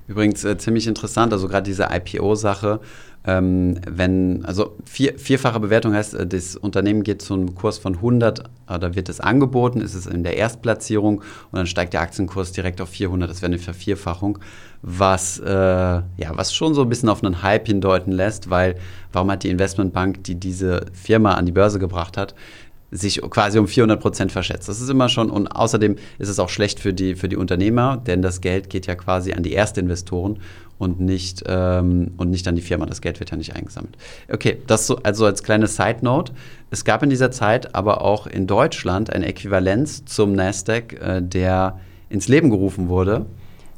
Übrigens 0.07 0.43
äh, 0.43 0.57
ziemlich 0.57 0.87
interessant, 0.87 1.31
also 1.31 1.47
gerade 1.47 1.61
diese 1.61 1.89
IPO-Sache 1.91 2.79
ähm, 3.25 3.79
wenn, 3.85 4.45
also 4.45 4.77
vier, 4.85 5.19
vierfache 5.19 5.59
Bewertung 5.59 5.93
heißt, 5.93 6.13
äh, 6.13 6.25
das 6.25 6.55
Unternehmen 6.55 7.03
geht 7.03 7.21
zu 7.21 7.33
einem 7.33 7.53
Kurs 7.53 7.77
von 7.77 7.95
100, 7.95 8.39
äh, 8.39 8.79
da 8.79 8.95
wird 8.95 9.09
es 9.09 9.19
angeboten, 9.19 9.81
ist 9.81 9.93
es 9.93 10.05
in 10.05 10.23
der 10.23 10.37
Erstplatzierung 10.37 11.17
und 11.17 11.23
dann 11.51 11.67
steigt 11.67 11.93
der 11.93 12.01
Aktienkurs 12.01 12.53
direkt 12.53 12.79
auf 12.79 12.89
400, 12.89 13.29
das 13.29 13.41
wäre 13.41 13.51
eine 13.51 13.59
Vervierfachung, 13.59 14.39
was, 14.81 15.37
äh, 15.39 15.51
ja, 15.51 16.03
was 16.31 16.55
schon 16.55 16.73
so 16.73 16.83
ein 16.83 16.89
bisschen 16.89 17.09
auf 17.09 17.21
einen 17.21 17.43
Hype 17.43 17.67
hindeuten 17.67 18.13
lässt, 18.13 18.49
weil 18.49 18.75
warum 19.11 19.29
hat 19.31 19.43
die 19.43 19.49
Investmentbank, 19.49 20.23
die 20.23 20.35
diese 20.35 20.85
Firma 20.93 21.33
an 21.33 21.45
die 21.45 21.51
Börse 21.51 21.77
gebracht 21.77 22.15
hat, 22.15 22.35
sich 22.91 23.21
quasi 23.21 23.59
um 23.59 23.67
400 23.67 23.99
Prozent 23.99 24.31
verschätzt. 24.31 24.67
Das 24.67 24.81
ist 24.81 24.89
immer 24.89 25.09
schon, 25.09 25.29
und 25.29 25.47
außerdem 25.47 25.95
ist 26.17 26.29
es 26.29 26.39
auch 26.39 26.49
schlecht 26.49 26.79
für 26.79 26.93
die, 26.93 27.15
für 27.15 27.29
die 27.29 27.35
Unternehmer, 27.35 27.97
denn 27.97 28.21
das 28.21 28.41
Geld 28.41 28.69
geht 28.69 28.87
ja 28.87 28.95
quasi 28.95 29.33
an 29.33 29.43
die 29.43 29.53
Erstinvestoren 29.53 30.39
und 30.79 30.99
nicht, 30.99 31.43
ähm, 31.45 32.13
und 32.17 32.31
nicht 32.31 32.47
an 32.47 32.55
die 32.55 32.61
Firma. 32.61 32.85
Das 32.85 33.01
Geld 33.01 33.19
wird 33.19 33.31
ja 33.31 33.37
nicht 33.37 33.55
eingesammelt. 33.55 33.97
Okay, 34.31 34.57
das 34.65 34.87
so, 34.87 34.97
also 35.03 35.25
als 35.25 35.43
kleine 35.43 35.67
Side 35.67 35.97
Note. 36.01 36.33
Es 36.71 36.85
gab 36.85 37.03
in 37.03 37.09
dieser 37.09 37.31
Zeit 37.31 37.75
aber 37.75 38.01
auch 38.01 38.25
in 38.25 38.47
Deutschland 38.47 39.11
ein 39.11 39.23
Äquivalenz 39.23 40.05
zum 40.05 40.33
Nasdaq, 40.33 40.93
äh, 40.93 41.21
der 41.21 41.79
ins 42.09 42.27
Leben 42.27 42.49
gerufen 42.49 42.87
wurde. 42.87 43.25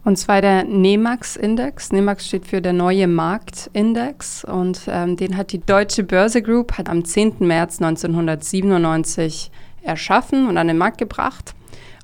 Und 0.03 0.17
zwar 0.17 0.41
der 0.41 0.63
NEMAX-Index. 0.63 1.91
NEMAX 1.91 2.27
steht 2.27 2.48
für 2.48 2.62
der 2.62 2.74
neue 2.74 3.08
Marktindex 3.08 4.43
und 4.43 4.81
ähm, 4.88 5.15
den 5.15 5.38
hat 5.38 5.51
die 5.51 5.60
Deutsche 5.60 6.03
Börse 6.03 6.41
Group 6.41 6.77
hat 6.77 6.89
am 6.89 7.05
10. 7.05 7.36
März 7.39 7.81
1997 7.81 9.51
erschaffen 9.84 10.48
und 10.48 10.58
an 10.58 10.67
den 10.67 10.77
Markt 10.77 10.98
gebracht. 10.98 11.53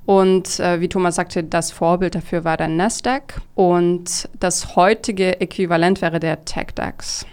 Und 0.05 0.59
äh, 0.59 0.79
wie 0.79 0.87
Thomas 0.87 1.15
sagte, 1.15 1.43
das 1.43 1.71
Vorbild 1.71 2.15
dafür 2.15 2.43
war 2.45 2.55
der 2.55 2.69
Nasdaq 2.69 3.41
und 3.55 4.29
das 4.39 4.75
heutige 4.75 5.41
Äquivalent 5.41 6.01
wäre 6.01 6.19
der 6.21 6.45
TechDAX, 6.45 7.25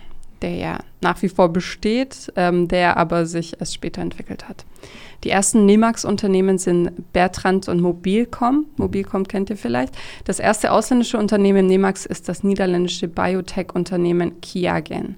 der 0.42 0.54
ja 0.56 0.78
nach 1.00 1.22
wie 1.22 1.28
vor 1.28 1.50
besteht, 1.50 2.32
ähm, 2.34 2.66
der 2.66 2.96
aber 2.96 3.26
sich 3.26 3.60
erst 3.60 3.74
später 3.74 4.02
entwickelt 4.02 4.48
hat. 4.48 4.64
Die 5.24 5.30
ersten 5.30 5.64
NEMAX-Unternehmen 5.64 6.58
sind 6.58 7.12
Bertrand 7.14 7.68
und 7.68 7.80
Mobilcom. 7.80 8.66
Mobilcom 8.76 9.26
kennt 9.26 9.48
ihr 9.48 9.56
vielleicht. 9.56 9.94
Das 10.26 10.38
erste 10.38 10.70
ausländische 10.70 11.16
Unternehmen 11.16 11.66
NEMAX 11.66 12.04
ist 12.04 12.28
das 12.28 12.44
niederländische 12.44 13.08
Biotech-Unternehmen 13.08 14.42
Kiagen. 14.42 15.16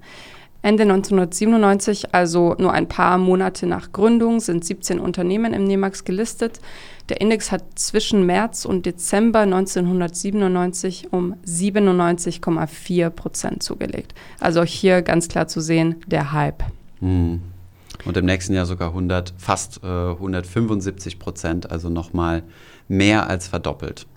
Ende 0.61 0.83
1997, 0.83 2.15
also 2.15 2.55
nur 2.57 2.71
ein 2.71 2.87
paar 2.87 3.17
Monate 3.17 3.67
nach 3.67 3.91
Gründung, 3.91 4.39
sind 4.39 4.63
17 4.63 4.99
Unternehmen 4.99 5.53
im 5.53 5.65
NEMAX 5.65 6.05
gelistet. 6.05 6.61
Der 7.09 7.19
Index 7.19 7.51
hat 7.51 7.63
zwischen 7.75 8.25
März 8.25 8.63
und 8.65 8.85
Dezember 8.85 9.39
1997 9.39 11.09
um 11.11 11.35
97,4 11.45 13.09
Prozent 13.09 13.61
zugelegt. 13.61 14.13
Also 14.39 14.63
hier 14.63 15.01
ganz 15.01 15.27
klar 15.27 15.47
zu 15.47 15.59
sehen, 15.59 15.97
der 16.07 16.31
Hype. 16.31 16.63
Mhm. 17.01 17.41
Und 18.07 18.17
im 18.17 18.25
nächsten 18.25 18.53
Jahr 18.53 18.65
sogar 18.65 18.89
100, 18.89 19.33
fast 19.37 19.83
äh, 19.83 19.87
175 19.87 21.19
Prozent, 21.19 21.69
also 21.69 21.89
nochmal 21.89 22.43
mehr 22.87 23.29
als 23.29 23.47
verdoppelt. 23.47 24.07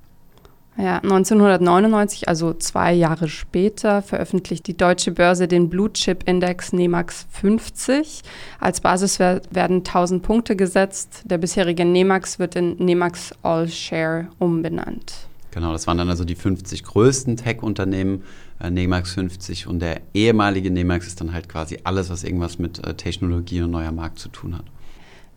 Ja, 0.76 0.98
1999, 0.98 2.28
also 2.28 2.54
zwei 2.54 2.92
Jahre 2.92 3.28
später, 3.28 4.00
veröffentlicht 4.00 4.66
die 4.66 4.76
deutsche 4.76 5.10
Börse 5.10 5.48
den 5.48 5.68
Blue 5.68 5.92
Chip 5.92 6.22
Index 6.26 6.72
NEMAX 6.72 7.26
50. 7.32 8.22
Als 8.60 8.80
Basis 8.80 9.18
werden 9.18 9.78
1000 9.78 10.22
Punkte 10.22 10.56
gesetzt. 10.56 11.22
Der 11.24 11.38
bisherige 11.38 11.84
NEMAX 11.84 12.38
wird 12.38 12.54
in 12.54 12.76
NEMAX 12.76 13.32
All 13.42 13.68
Share 13.68 14.28
umbenannt. 14.38 15.12
Genau, 15.50 15.72
das 15.72 15.86
waren 15.86 15.98
dann 15.98 16.08
also 16.08 16.24
die 16.24 16.36
50 16.36 16.84
größten 16.84 17.36
Tech-Unternehmen, 17.36 18.22
äh, 18.60 18.70
NEMAX 18.70 19.14
50 19.14 19.66
und 19.66 19.80
der 19.80 20.00
ehemalige 20.14 20.70
NEMAX 20.70 21.06
ist 21.06 21.20
dann 21.20 21.32
halt 21.32 21.48
quasi 21.48 21.78
alles, 21.84 22.10
was 22.10 22.24
irgendwas 22.24 22.58
mit 22.58 22.84
äh, 22.86 22.94
Technologie 22.94 23.62
und 23.62 23.70
neuer 23.70 23.92
Markt 23.92 24.18
zu 24.18 24.28
tun 24.28 24.56
hat. 24.56 24.64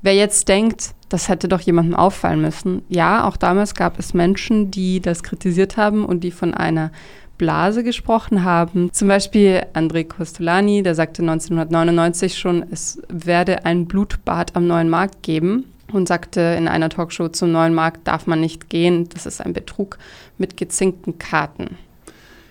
Wer 0.02 0.16
jetzt 0.16 0.50
denkt, 0.50 0.94
das 1.08 1.30
hätte 1.30 1.48
doch 1.48 1.62
jemandem 1.62 1.96
auffallen 1.96 2.42
müssen, 2.42 2.82
ja, 2.90 3.26
auch 3.26 3.38
damals 3.38 3.74
gab 3.74 3.98
es 4.00 4.14
Menschen, 4.14 4.70
die 4.70 5.00
das 5.00 5.24
kritisiert 5.24 5.78
haben 5.78 6.04
und 6.06 6.26
die 6.26 6.32
von 6.32 6.54
einer 6.54 6.92
Blase 7.38 7.84
gesprochen 7.84 8.44
haben. 8.44 8.92
Zum 8.92 9.08
Beispiel 9.08 9.66
André 9.74 10.06
Costolani, 10.06 10.84
der 10.84 10.96
sagte 10.96 11.22
1999 11.22 12.38
schon, 12.38 12.66
es 12.70 13.02
werde 13.08 13.66
ein 13.66 13.86
Blutbad 13.86 14.56
am 14.56 14.68
neuen 14.68 14.90
Markt 14.90 15.24
geben 15.24 15.66
und 15.92 16.08
sagte 16.08 16.42
in 16.58 16.68
einer 16.68 16.90
Talkshow 16.90 17.30
zum 17.30 17.52
neuen 17.52 17.74
Markt 17.74 18.08
darf 18.08 18.28
man 18.28 18.40
nicht 18.40 18.70
gehen, 18.70 19.10
das 19.10 19.26
ist 19.26 19.42
ein 19.42 19.54
Betrug 19.54 19.98
mit 20.38 20.58
gezinkten 20.58 21.18
Karten. 21.18 21.78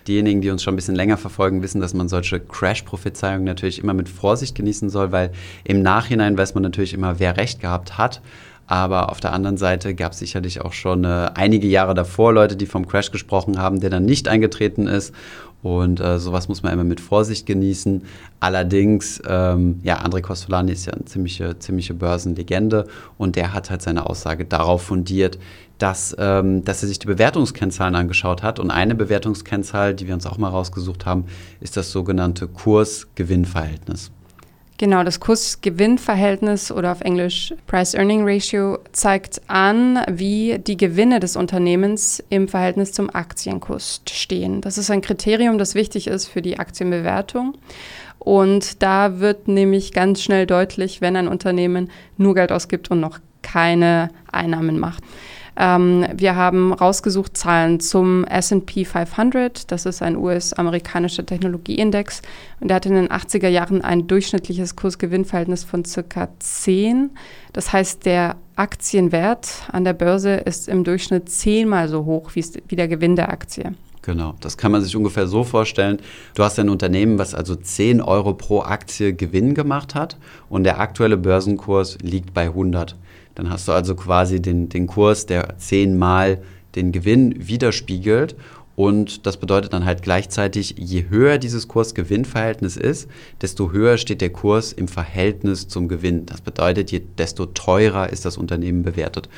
Diejenigen, 0.07 0.41
die 0.41 0.49
uns 0.49 0.63
schon 0.63 0.73
ein 0.73 0.75
bisschen 0.75 0.95
länger 0.95 1.17
verfolgen, 1.17 1.61
wissen, 1.61 1.81
dass 1.81 1.93
man 1.93 2.09
solche 2.09 2.39
Crash-Prophezeiungen 2.39 3.45
natürlich 3.45 3.79
immer 3.79 3.93
mit 3.93 4.09
Vorsicht 4.09 4.55
genießen 4.55 4.89
soll, 4.89 5.11
weil 5.11 5.31
im 5.63 5.81
Nachhinein 5.81 6.37
weiß 6.37 6.53
man 6.53 6.63
natürlich 6.63 6.93
immer, 6.93 7.19
wer 7.19 7.37
recht 7.37 7.61
gehabt 7.61 7.97
hat. 7.97 8.21
Aber 8.65 9.09
auf 9.09 9.19
der 9.19 9.33
anderen 9.33 9.57
Seite 9.57 9.93
gab 9.93 10.13
es 10.13 10.19
sicherlich 10.19 10.61
auch 10.61 10.73
schon 10.73 11.03
äh, 11.03 11.29
einige 11.35 11.67
Jahre 11.67 11.93
davor 11.93 12.33
Leute, 12.33 12.55
die 12.55 12.65
vom 12.65 12.87
Crash 12.87 13.11
gesprochen 13.11 13.59
haben, 13.59 13.81
der 13.81 13.89
dann 13.89 14.05
nicht 14.05 14.27
eingetreten 14.27 14.87
ist. 14.87 15.13
Und 15.63 16.01
äh, 16.01 16.19
sowas 16.19 16.49
muss 16.49 16.61
man 16.61 16.73
immer 16.73 16.83
mit 16.83 16.99
Vorsicht 16.99 17.45
genießen. 17.45 18.03
Allerdings, 18.41 19.21
ähm, 19.25 19.79
ja, 19.83 20.03
André 20.03 20.21
Costolani 20.21 20.73
ist 20.73 20.85
ja 20.85 20.93
eine 20.93 21.05
ziemliche, 21.05 21.57
ziemliche 21.59 21.93
Börsenlegende 21.93 22.85
und 23.17 23.37
der 23.37 23.53
hat 23.53 23.69
halt 23.69 23.81
seine 23.81 24.05
Aussage 24.05 24.43
darauf 24.43 24.83
fundiert, 24.83 25.39
dass, 25.77 26.15
ähm, 26.19 26.63
dass 26.63 26.81
er 26.81 26.87
sich 26.87 26.99
die 26.99 27.07
Bewertungskennzahlen 27.07 27.95
angeschaut 27.95 28.43
hat. 28.43 28.59
Und 28.59 28.71
eine 28.71 28.95
Bewertungskennzahl, 28.95 29.93
die 29.93 30.07
wir 30.07 30.13
uns 30.13 30.25
auch 30.25 30.37
mal 30.37 30.49
rausgesucht 30.49 31.05
haben, 31.05 31.25
ist 31.59 31.77
das 31.77 31.91
sogenannte 31.91 32.47
Kurs-Gewinn-Verhältnis. 32.47 34.11
Genau, 34.79 35.03
das 35.03 35.19
Kurs-Gewinn-Verhältnis 35.19 36.71
oder 36.71 36.91
auf 36.91 37.01
Englisch 37.01 37.53
Price-Earning-Ratio 37.67 38.79
zeigt 38.91 39.41
an, 39.47 39.99
wie 40.09 40.57
die 40.59 40.77
Gewinne 40.77 41.19
des 41.19 41.35
Unternehmens 41.35 42.23
im 42.29 42.47
Verhältnis 42.47 42.91
zum 42.91 43.13
Aktienkurs 43.13 44.01
stehen. 44.09 44.61
Das 44.61 44.77
ist 44.77 44.89
ein 44.89 45.01
Kriterium, 45.01 45.57
das 45.57 45.75
wichtig 45.75 46.07
ist 46.07 46.27
für 46.27 46.41
die 46.41 46.59
Aktienbewertung. 46.59 47.55
Und 48.17 48.81
da 48.81 49.19
wird 49.19 49.47
nämlich 49.47 49.93
ganz 49.93 50.21
schnell 50.21 50.47
deutlich, 50.47 51.01
wenn 51.01 51.15
ein 51.17 51.27
Unternehmen 51.27 51.91
nur 52.17 52.33
Geld 52.33 52.51
ausgibt 52.51 52.89
und 52.89 52.99
noch 52.99 53.19
keine 53.41 54.09
Einnahmen 54.31 54.79
macht. 54.79 55.03
Ähm, 55.55 56.05
wir 56.15 56.35
haben 56.35 56.73
rausgesucht 56.73 57.37
Zahlen 57.37 57.79
zum 57.79 58.25
SP 58.25 58.85
500. 58.85 59.71
Das 59.71 59.85
ist 59.85 60.01
ein 60.01 60.15
US-amerikanischer 60.15 61.25
Technologieindex. 61.25 62.21
Und 62.59 62.69
der 62.69 62.75
hat 62.75 62.85
in 62.85 62.95
den 62.95 63.09
80er 63.09 63.49
Jahren 63.49 63.81
ein 63.81 64.07
durchschnittliches 64.07 64.75
Kursgewinnverhältnis 64.75 65.63
von 65.63 65.85
circa 65.85 66.29
10. 66.39 67.11
Das 67.53 67.71
heißt, 67.71 68.05
der 68.05 68.37
Aktienwert 68.55 69.49
an 69.71 69.83
der 69.83 69.93
Börse 69.93 70.35
ist 70.35 70.67
im 70.67 70.83
Durchschnitt 70.83 71.29
zehnmal 71.29 71.87
so 71.87 72.05
hoch 72.05 72.31
wie 72.33 72.75
der 72.75 72.87
Gewinn 72.87 73.15
der 73.15 73.29
Aktie. 73.29 73.73
Genau, 74.03 74.35
das 74.41 74.57
kann 74.57 74.73
man 74.73 74.81
sich 74.81 74.97
ungefähr 74.97 75.27
so 75.27 75.45
vorstellen. 75.45 75.99
Du 76.35 76.43
hast 76.43 76.59
ein 76.59 76.69
Unternehmen, 76.69 77.17
was 77.17 77.33
also 77.33 77.55
10 77.55 78.01
Euro 78.01 78.33
pro 78.33 78.61
Aktie 78.61 79.13
Gewinn 79.13 79.53
gemacht 79.53 79.95
hat 79.95 80.17
und 80.49 80.65
der 80.65 80.81
aktuelle 80.81 81.15
Börsenkurs 81.15 81.97
liegt 82.01 82.33
bei 82.33 82.43
100. 82.43 82.97
Dann 83.35 83.49
hast 83.49 83.67
du 83.67 83.71
also 83.71 83.95
quasi 83.95 84.41
den, 84.41 84.69
den 84.69 84.87
Kurs, 84.87 85.25
der 85.25 85.57
zehnmal 85.57 86.41
den 86.75 86.91
Gewinn 86.91 87.47
widerspiegelt. 87.47 88.35
Und 88.75 89.27
das 89.27 89.37
bedeutet 89.37 89.73
dann 89.73 89.85
halt 89.85 90.01
gleichzeitig, 90.01 90.75
je 90.79 91.05
höher 91.09 91.37
dieses 91.37 91.67
Kurs-Gewinn-Verhältnis 91.67 92.75
ist, 92.75 93.07
desto 93.41 93.71
höher 93.71 93.97
steht 93.97 94.21
der 94.21 94.31
Kurs 94.31 94.73
im 94.73 94.87
Verhältnis 94.87 95.67
zum 95.67 95.87
Gewinn. 95.87 96.25
Das 96.25 96.41
bedeutet, 96.41 96.91
je, 96.91 97.01
desto 97.17 97.45
teurer 97.45 98.09
ist 98.09 98.25
das 98.25 98.37
Unternehmen 98.37 98.81
bewertet. 98.81 99.29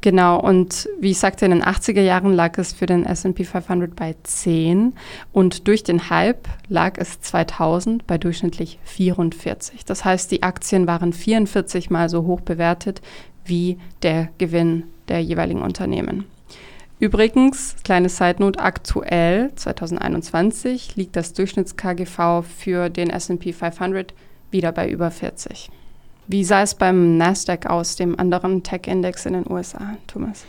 Genau, 0.00 0.38
und 0.38 0.88
wie 1.00 1.10
ich 1.10 1.18
sagte, 1.18 1.44
in 1.44 1.50
den 1.50 1.64
80er 1.64 2.00
Jahren 2.00 2.32
lag 2.32 2.56
es 2.58 2.72
für 2.72 2.86
den 2.86 3.04
SP 3.10 3.42
500 3.42 3.96
bei 3.96 4.14
10 4.22 4.92
und 5.32 5.66
durch 5.66 5.82
den 5.82 6.10
Hype 6.10 6.46
lag 6.68 6.96
es 6.96 7.20
2000 7.20 8.06
bei 8.06 8.16
durchschnittlich 8.16 8.78
44. 8.84 9.84
Das 9.84 10.04
heißt, 10.04 10.30
die 10.30 10.44
Aktien 10.44 10.86
waren 10.86 11.12
44 11.12 11.90
mal 11.90 12.08
so 12.08 12.24
hoch 12.24 12.40
bewertet 12.40 13.02
wie 13.44 13.78
der 14.02 14.28
Gewinn 14.38 14.84
der 15.08 15.22
jeweiligen 15.24 15.62
Unternehmen. 15.62 16.24
Übrigens, 17.00 17.74
kleine 17.82 18.10
Side 18.10 18.36
Note, 18.38 18.60
aktuell 18.60 19.50
2021 19.56 20.94
liegt 20.94 21.16
das 21.16 21.34
Durchschnitts-KGV 21.34 22.42
für 22.42 22.90
den 22.90 23.10
SP 23.10 23.50
500 23.50 24.14
wieder 24.52 24.70
bei 24.70 24.88
über 24.88 25.10
40. 25.10 25.70
Wie 26.32 26.44
sah 26.44 26.62
es 26.62 26.76
beim 26.76 27.16
Nasdaq 27.16 27.66
aus, 27.66 27.96
dem 27.96 28.16
anderen 28.16 28.62
Tech-Index 28.62 29.26
in 29.26 29.32
den 29.32 29.50
USA, 29.50 29.96
Thomas? 30.06 30.44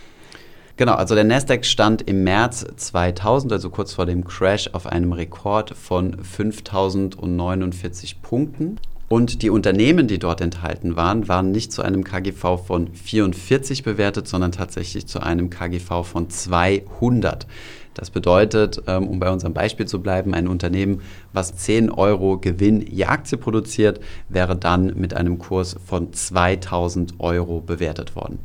Genau, 0.78 0.94
also 0.94 1.16
der 1.16 1.24
Nasdaq 1.24 1.66
stand 1.66 2.04
im 2.04 2.24
März 2.24 2.64
2000, 2.76 3.52
also 3.52 3.72
kurz 3.72 3.94
vor 3.94 4.06
dem 4.06 4.24
Crash, 4.24 4.70
auf 4.74 4.86
einem 4.86 5.12
Rekord 5.12 5.72
von 5.72 6.24
5049 6.24 8.22
Punkten. 8.22 8.78
Und 9.10 9.42
die 9.42 9.50
Unternehmen, 9.50 10.08
die 10.08 10.20
dort 10.20 10.40
enthalten 10.40 10.96
waren, 10.96 11.28
waren 11.28 11.52
nicht 11.52 11.72
zu 11.72 11.82
einem 11.82 12.04
KGV 12.04 12.60
von 12.64 12.94
44 12.94 13.82
bewertet, 13.82 14.28
sondern 14.28 14.52
tatsächlich 14.52 15.08
zu 15.08 15.20
einem 15.20 15.50
KGV 15.50 16.04
von 16.04 16.30
200. 16.30 17.48
Das 17.94 18.10
bedeutet, 18.10 18.82
ähm, 18.88 19.08
um 19.08 19.20
bei 19.20 19.30
unserem 19.30 19.54
Beispiel 19.54 19.86
zu 19.86 20.02
bleiben, 20.02 20.34
ein 20.34 20.48
Unternehmen, 20.48 21.02
was 21.34 21.56
10 21.58 21.92
Euro 21.92 22.38
Gewinn 22.38 22.82
je 22.82 23.06
Aktie 23.06 23.38
produziert, 23.38 24.00
wäre 24.30 24.56
dann 24.56 24.94
mit 24.96 25.14
einem 25.14 25.40
Kurs 25.40 25.76
von 25.86 26.14
2000 26.14 27.20
Euro 27.20 27.60
bewertet 27.60 28.16
worden. 28.16 28.40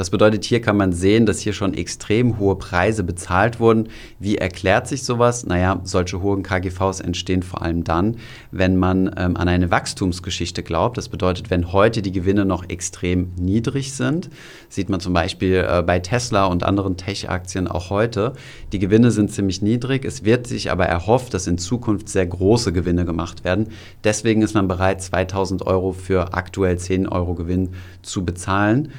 Das 0.00 0.08
bedeutet, 0.08 0.46
hier 0.46 0.62
kann 0.62 0.78
man 0.78 0.94
sehen, 0.94 1.26
dass 1.26 1.40
hier 1.40 1.52
schon 1.52 1.74
extrem 1.74 2.38
hohe 2.38 2.56
Preise 2.56 3.04
bezahlt 3.04 3.60
wurden. 3.60 3.90
Wie 4.18 4.38
erklärt 4.38 4.88
sich 4.88 5.02
sowas? 5.02 5.44
Naja, 5.44 5.78
solche 5.84 6.22
hohen 6.22 6.42
KGVs 6.42 7.00
entstehen 7.00 7.42
vor 7.42 7.60
allem 7.60 7.84
dann, 7.84 8.16
wenn 8.50 8.78
man 8.78 9.08
ähm, 9.18 9.36
an 9.36 9.46
eine 9.46 9.70
Wachstumsgeschichte 9.70 10.62
glaubt. 10.62 10.96
Das 10.96 11.10
bedeutet, 11.10 11.50
wenn 11.50 11.74
heute 11.74 12.00
die 12.00 12.12
Gewinne 12.12 12.46
noch 12.46 12.66
extrem 12.70 13.32
niedrig 13.38 13.92
sind, 13.92 14.30
sieht 14.70 14.88
man 14.88 15.00
zum 15.00 15.12
Beispiel 15.12 15.66
äh, 15.68 15.82
bei 15.82 15.98
Tesla 15.98 16.46
und 16.46 16.62
anderen 16.62 16.96
Tech-Aktien 16.96 17.68
auch 17.68 17.90
heute, 17.90 18.32
die 18.72 18.78
Gewinne 18.78 19.10
sind 19.10 19.30
ziemlich 19.30 19.60
niedrig. 19.60 20.06
Es 20.06 20.24
wird 20.24 20.46
sich 20.46 20.70
aber 20.70 20.86
erhofft, 20.86 21.34
dass 21.34 21.46
in 21.46 21.58
Zukunft 21.58 22.08
sehr 22.08 22.26
große 22.26 22.72
Gewinne 22.72 23.04
gemacht 23.04 23.44
werden. 23.44 23.68
Deswegen 24.02 24.40
ist 24.40 24.54
man 24.54 24.66
bereit, 24.66 25.02
2000 25.02 25.66
Euro 25.66 25.92
für 25.92 26.32
aktuell 26.32 26.78
10 26.78 27.06
Euro 27.06 27.34
Gewinn 27.34 27.74
zu 28.00 28.24
bezahlen 28.24 28.92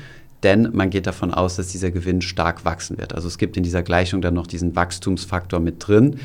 denn 0.44 0.70
man 0.74 0.90
geht 0.90 1.08
davon 1.08 1.34
aus, 1.34 1.56
dass 1.56 1.68
dieser 1.68 1.92
Gewinn 1.92 2.22
stark 2.22 2.66
wachsen 2.66 2.98
wird. 2.98 3.14
Also 3.14 3.28
es 3.28 3.38
gibt 3.38 3.58
in 3.58 3.64
dieser 3.64 3.84
Gleichung 3.84 4.22
dann 4.22 4.34
noch 4.34 4.48
diesen 4.48 4.76
Wachstumsfaktor 4.76 5.60
mit 5.60 5.88
drin, 5.88 6.18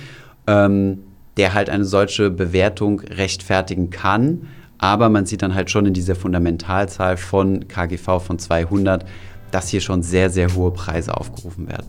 ähm, 0.46 0.99
der 1.37 1.54
halt 1.54 1.68
eine 1.68 1.85
solche 1.85 2.30
Bewertung 2.30 3.00
rechtfertigen 3.00 3.90
kann. 3.90 4.49
Aber 4.78 5.08
man 5.08 5.26
sieht 5.26 5.42
dann 5.42 5.54
halt 5.54 5.70
schon 5.70 5.87
in 5.87 5.94
dieser 5.94 6.14
Fundamentalzahl 6.14 7.16
von 7.16 7.68
KGV 7.68 8.20
von 8.20 8.38
200, 8.38 9.06
dass 9.50 9.68
hier 9.68 9.80
schon 9.80 10.02
sehr, 10.02 10.30
sehr 10.30 10.54
hohe 10.54 10.70
Preise 10.70 11.16
aufgerufen 11.16 11.68
werden. 11.68 11.87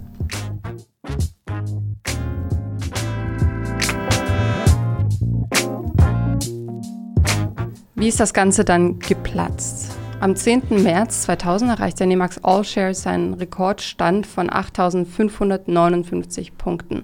Wie 7.96 8.08
ist 8.08 8.20
das 8.20 8.34
Ganze 8.34 8.64
dann 8.64 9.00
geplatzt? 9.00 9.97
Am 10.20 10.36
10. 10.36 10.84
März 10.84 11.22
2000 11.24 11.70
erreichte 11.70 12.08
Nemax 12.08 12.44
All 12.44 12.64
Shares 12.64 13.04
seinen 13.04 13.36
Rekordstand 13.36 14.26
von 14.26 14.50
8.559 14.50 16.54
Punkten. 16.58 17.04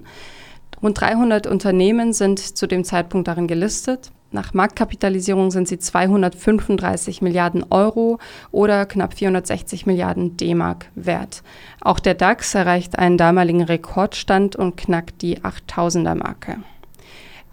Rund 0.82 1.00
300 1.00 1.46
Unternehmen 1.46 2.12
sind 2.12 2.40
zu 2.40 2.66
dem 2.66 2.82
Zeitpunkt 2.82 3.28
darin 3.28 3.46
gelistet. 3.46 4.10
Nach 4.32 4.52
Marktkapitalisierung 4.52 5.52
sind 5.52 5.68
sie 5.68 5.78
235 5.78 7.22
Milliarden 7.22 7.64
Euro 7.70 8.18
oder 8.50 8.84
knapp 8.84 9.14
460 9.14 9.86
Milliarden 9.86 10.36
D-Mark 10.36 10.86
wert. 10.96 11.44
Auch 11.80 12.00
der 12.00 12.14
DAX 12.14 12.56
erreicht 12.56 12.98
einen 12.98 13.16
damaligen 13.16 13.62
Rekordstand 13.62 14.56
und 14.56 14.76
knackt 14.76 15.22
die 15.22 15.38
8000er 15.38 16.16
Marke. 16.16 16.56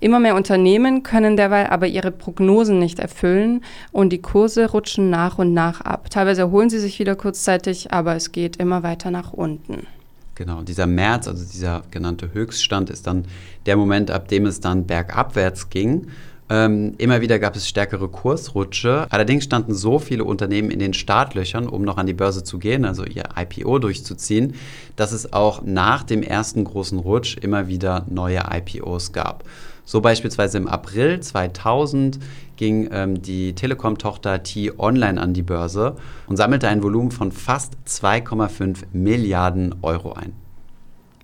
Immer 0.02 0.20
mehr 0.20 0.36
Unternehmen 0.36 1.04
können 1.04 1.38
derweil 1.38 1.68
aber 1.68 1.86
ihre 1.86 2.10
Prognosen 2.10 2.80
nicht 2.80 2.98
erfüllen 2.98 3.64
und 3.92 4.10
die 4.10 4.20
Kurse 4.20 4.72
rutschen 4.72 5.12
nach 5.12 5.38
und 5.38 5.54
nach 5.54 5.82
ab. 5.82 6.10
Teilweise 6.10 6.42
erholen 6.42 6.72
sie 6.72 6.80
sich 6.80 6.98
wieder 6.98 7.16
kurzzeitig, 7.16 7.94
aber 7.94 8.16
es 8.16 8.32
geht 8.32 8.58
immer 8.58 8.82
weiter 8.82 9.12
nach 9.12 9.32
unten. 9.32 9.86
Genau, 10.34 10.64
dieser 10.64 10.88
März, 10.88 11.28
also 11.28 11.46
dieser 11.46 11.84
genannte 11.92 12.34
Höchststand, 12.34 12.90
ist 12.90 13.06
dann 13.06 13.26
der 13.68 13.78
Moment, 13.78 14.10
ab 14.10 14.28
dem 14.28 14.48
es 14.48 14.60
dann 14.60 14.88
bergabwärts 14.88 15.70
ging. 15.70 16.08
Ähm, 16.50 16.96
immer 16.98 17.22
wieder 17.22 17.38
gab 17.38 17.56
es 17.56 17.70
stärkere 17.70 18.10
Kursrutsche. 18.10 19.06
Allerdings 19.12 19.44
standen 19.44 19.76
so 19.76 20.00
viele 20.00 20.24
Unternehmen 20.24 20.72
in 20.72 20.80
den 20.80 20.96
Startlöchern, 20.96 21.68
um 21.68 21.84
noch 21.84 21.98
an 21.98 22.08
die 22.08 22.16
Börse 22.16 22.44
zu 22.44 22.58
gehen, 22.58 22.86
also 22.86 23.06
ihr 23.06 23.26
IPO 23.38 23.78
durchzuziehen, 23.78 24.56
dass 24.96 25.12
es 25.12 25.32
auch 25.32 25.62
nach 25.64 26.02
dem 26.02 26.24
ersten 26.24 26.64
großen 26.64 26.98
Rutsch 26.98 27.38
immer 27.38 27.68
wieder 27.68 28.08
neue 28.10 28.42
IPOs 28.52 29.14
gab. 29.14 29.44
So 29.86 30.02
beispielsweise 30.02 30.58
im 30.58 30.68
April 30.68 31.20
2000 31.20 32.20
ging 32.56 32.90
ähm, 32.92 33.22
die 33.22 33.54
Telekom-Tochter 33.54 34.44
T-Online 34.44 35.20
an 35.20 35.34
die 35.34 35.42
Börse 35.42 35.96
und 36.28 36.38
sammelte 36.38 36.68
ein 36.68 36.84
Volumen 36.84 37.12
von 37.12 37.32
fast 37.32 37.74
2,5 37.88 38.84
Milliarden 38.94 39.76
Euro 39.82 40.14
ein. 40.14 40.34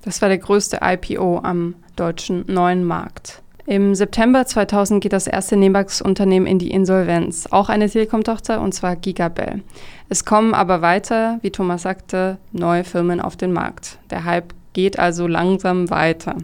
Das 0.04 0.22
war 0.22 0.30
der 0.30 0.38
größte 0.38 0.80
IPO 0.82 1.40
am 1.44 1.76
deutschen 1.96 2.46
neuen 2.48 2.84
Markt. 2.84 3.42
Im 3.68 3.96
September 3.96 4.46
2000 4.46 5.04
geht 5.04 5.12
das 5.12 5.28
erste 5.28 5.58
Nebax-Unternehmen 5.58 6.48
in 6.48 6.58
die 6.58 6.72
Insolvenz, 6.72 7.50
auch 7.52 7.68
eine 7.68 7.90
Telekom-Tochter, 7.90 8.62
und 8.62 8.74
zwar 8.74 8.96
Gigabell. 8.96 9.62
Es 10.08 10.24
kommen 10.24 10.54
aber 10.54 10.82
weiter, 10.82 11.40
wie 11.42 11.52
Thomas 11.52 11.82
sagte, 11.82 12.38
neue 12.54 12.86
Firmen 12.86 13.20
auf 13.20 13.36
den 13.36 13.52
Markt. 13.52 14.00
Der 14.10 14.24
Hype 14.24 14.54
geht 14.72 14.98
also 14.98 15.28
langsam 15.28 15.90
weiter. 15.90 16.38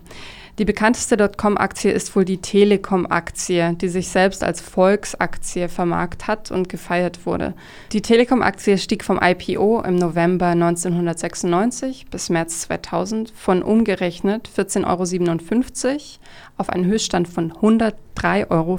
Die 0.59 0.65
bekannteste 0.65 1.17
Dotcom-Aktie 1.17 1.91
ist 1.91 2.15
wohl 2.15 2.25
die 2.25 2.37
Telekom-Aktie, 2.37 3.73
die 3.73 3.89
sich 3.89 4.09
selbst 4.09 4.43
als 4.43 4.61
Volksaktie 4.61 5.67
vermarkt 5.67 6.27
hat 6.27 6.51
und 6.51 6.69
gefeiert 6.69 7.25
wurde. 7.25 7.55
Die 7.91 8.03
Telekom-Aktie 8.03 8.77
stieg 8.77 9.03
vom 9.03 9.19
IPO 9.19 9.81
im 9.81 9.95
November 9.95 10.49
1996 10.49 12.05
bis 12.11 12.29
März 12.29 12.61
2000 12.61 13.31
von 13.35 13.63
umgerechnet 13.63 14.47
14,57 14.55 15.87
Euro 15.87 15.99
auf 16.57 16.69
einen 16.69 16.85
Höchststand 16.85 17.27
von 17.27 17.51
103,50 17.53 18.51
Euro. 18.51 18.77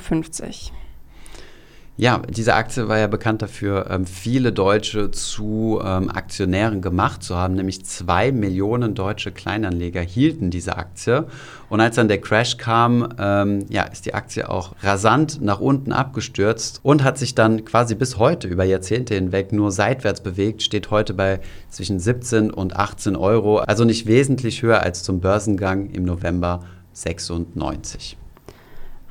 Ja, 1.96 2.22
diese 2.28 2.54
Aktie 2.54 2.88
war 2.88 2.98
ja 2.98 3.06
bekannt 3.06 3.40
dafür, 3.40 3.88
ähm, 3.88 4.04
viele 4.04 4.52
Deutsche 4.52 5.12
zu 5.12 5.80
ähm, 5.80 6.10
Aktionären 6.10 6.82
gemacht 6.82 7.22
zu 7.22 7.36
haben. 7.36 7.54
Nämlich 7.54 7.84
zwei 7.84 8.32
Millionen 8.32 8.96
deutsche 8.96 9.30
Kleinanleger 9.30 10.00
hielten 10.00 10.50
diese 10.50 10.76
Aktie. 10.76 11.28
Und 11.68 11.80
als 11.80 11.94
dann 11.94 12.08
der 12.08 12.20
Crash 12.20 12.56
kam, 12.56 13.10
ähm, 13.16 13.66
ja, 13.68 13.84
ist 13.84 14.06
die 14.06 14.14
Aktie 14.14 14.50
auch 14.50 14.74
rasant 14.82 15.40
nach 15.40 15.60
unten 15.60 15.92
abgestürzt 15.92 16.80
und 16.82 17.04
hat 17.04 17.16
sich 17.16 17.36
dann 17.36 17.64
quasi 17.64 17.94
bis 17.94 18.18
heute 18.18 18.48
über 18.48 18.64
Jahrzehnte 18.64 19.14
hinweg 19.14 19.52
nur 19.52 19.70
seitwärts 19.70 20.20
bewegt, 20.20 20.64
steht 20.64 20.90
heute 20.90 21.14
bei 21.14 21.38
zwischen 21.70 22.00
17 22.00 22.50
und 22.50 22.74
18 22.74 23.14
Euro. 23.14 23.58
Also 23.58 23.84
nicht 23.84 24.06
wesentlich 24.06 24.62
höher 24.62 24.80
als 24.80 25.04
zum 25.04 25.20
Börsengang 25.20 25.90
im 25.90 26.04
November 26.04 26.64
96. 26.92 28.16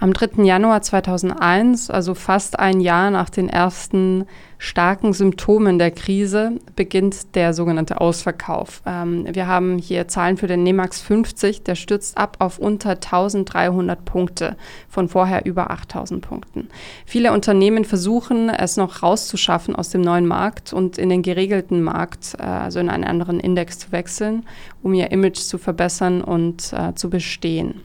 Am 0.04 0.12
3. 0.12 0.44
Januar 0.44 0.82
2001, 0.82 1.90
also 1.90 2.14
fast 2.14 2.60
ein 2.60 2.82
Jahr 2.82 3.10
nach 3.10 3.30
den 3.30 3.48
ersten 3.48 4.26
starken 4.58 5.14
Symptomen 5.14 5.80
der 5.80 5.92
Krise, 5.92 6.60
beginnt 6.76 7.36
der 7.36 7.54
sogenannte 7.54 8.02
Ausverkauf. 8.02 8.82
Ähm, 8.86 9.26
wir 9.32 9.48
haben 9.48 9.78
hier 9.78 10.10
Zahlen 10.10 10.36
für 10.36 10.48
den 10.48 10.64
Nemax 10.64 11.00
50, 11.00 11.64
der 11.64 11.76
stürzt 11.76 12.18
ab 12.18 12.36
auf 12.40 12.60
unter 12.60 12.90
1300 12.90 14.04
Punkte, 14.04 14.58
von 14.90 15.08
vorher 15.08 15.46
über 15.46 15.72
8000 15.72 16.22
Punkten. 16.22 16.68
Viele 17.06 17.32
Unternehmen 17.32 17.86
versuchen 17.86 18.50
es 18.50 18.76
noch 18.76 19.04
rauszuschaffen 19.04 19.74
aus 19.74 19.88
dem 19.88 20.02
neuen 20.02 20.28
Markt 20.28 20.74
und 20.74 20.98
in 20.98 21.08
den 21.08 21.22
geregelten 21.22 21.82
Markt, 21.82 22.36
äh, 22.40 22.44
also 22.44 22.82
in 22.82 22.90
einen 22.90 23.06
anderen 23.06 23.40
Index 23.40 23.80
zu 23.80 23.94
wechseln, 23.94 24.46
um 24.82 24.94
ihr 24.94 25.12
Image 25.12 25.40
zu 25.40 25.58
verbessern 25.58 26.22
und 26.22 26.74
äh, 26.74 26.94
zu 26.94 27.10
bestehen. 27.10 27.80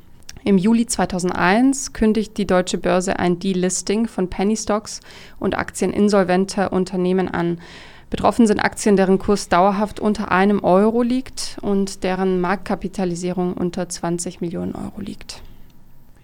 Im 0.45 0.59
Juli 0.59 0.87
2001 0.87 1.93
kündigt 1.93 2.37
die 2.39 2.47
deutsche 2.47 2.79
Börse 2.79 3.19
ein 3.19 3.39
Delisting 3.39 4.07
von 4.07 4.31
Penny 4.31 4.57
Stocks 4.57 5.01
und 5.39 5.59
Aktien 5.59 5.93
insolventer 5.93 6.73
Unternehmen 6.73 7.29
an. 7.29 7.61
Betroffen 8.11 8.47
sind 8.47 8.61
Aktien, 8.61 8.97
deren 8.97 9.19
Kurs 9.19 9.49
dauerhaft 9.49 10.01
unter 10.01 10.31
einem 10.31 10.65
Euro 10.65 11.03
liegt 11.03 11.59
und 11.61 12.05
deren 12.05 12.41
Marktkapitalisierung 12.41 13.53
unter 13.53 13.89
20 13.89 14.41
Millionen 14.41 14.75
Euro 14.75 15.01
liegt. 15.01 15.43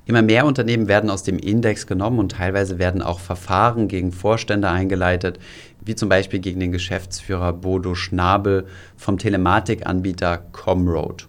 Immer 0.06 0.22
mehr 0.22 0.44
Unternehmen 0.46 0.86
werden 0.86 1.08
aus 1.08 1.22
dem 1.22 1.38
Index 1.38 1.86
genommen 1.86 2.18
und 2.18 2.32
teilweise 2.32 2.78
werden 2.78 3.00
auch 3.00 3.20
Verfahren 3.20 3.88
gegen 3.88 4.12
Vorstände 4.12 4.68
eingeleitet, 4.68 5.38
wie 5.80 5.94
zum 5.94 6.08
Beispiel 6.08 6.40
gegen 6.40 6.60
den 6.60 6.72
Geschäftsführer 6.72 7.54
Bodo 7.54 7.94
Schnabel 7.94 8.66
vom 8.96 9.18
Telematikanbieter 9.18 10.38
Comroad. 10.52 11.26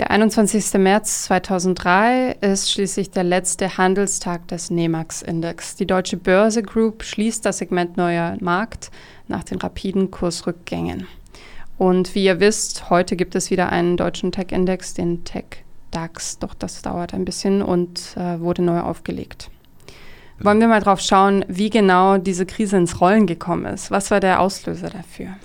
Der 0.00 0.10
21. 0.10 0.80
März 0.80 1.24
2003 1.24 2.38
ist 2.40 2.72
schließlich 2.72 3.10
der 3.10 3.22
letzte 3.22 3.76
Handelstag 3.76 4.48
des 4.48 4.70
NEMAX-Index. 4.70 5.76
Die 5.76 5.86
Deutsche 5.86 6.16
Börse 6.16 6.62
Group 6.62 7.02
schließt 7.02 7.44
das 7.44 7.58
Segment 7.58 7.98
Neuer 7.98 8.38
Markt 8.40 8.90
nach 9.28 9.44
den 9.44 9.58
rapiden 9.58 10.10
Kursrückgängen. 10.10 11.06
Und 11.76 12.14
wie 12.14 12.24
ihr 12.24 12.40
wisst, 12.40 12.88
heute 12.88 13.14
gibt 13.14 13.34
es 13.34 13.50
wieder 13.50 13.72
einen 13.72 13.98
deutschen 13.98 14.32
Tech-Index, 14.32 14.94
den 14.94 15.22
Tech 15.24 15.64
DAX. 15.90 16.38
Doch 16.38 16.54
das 16.54 16.80
dauert 16.80 17.12
ein 17.12 17.26
bisschen 17.26 17.60
und 17.60 18.16
äh, 18.16 18.40
wurde 18.40 18.62
neu 18.62 18.80
aufgelegt. 18.80 19.50
Wollen 20.38 20.60
wir 20.60 20.68
mal 20.68 20.80
drauf 20.80 21.00
schauen, 21.00 21.44
wie 21.46 21.68
genau 21.68 22.16
diese 22.16 22.46
Krise 22.46 22.78
ins 22.78 23.02
Rollen 23.02 23.26
gekommen 23.26 23.66
ist? 23.66 23.90
Was 23.90 24.10
war 24.10 24.20
der 24.20 24.40
Auslöser 24.40 24.88
dafür? 24.88 25.36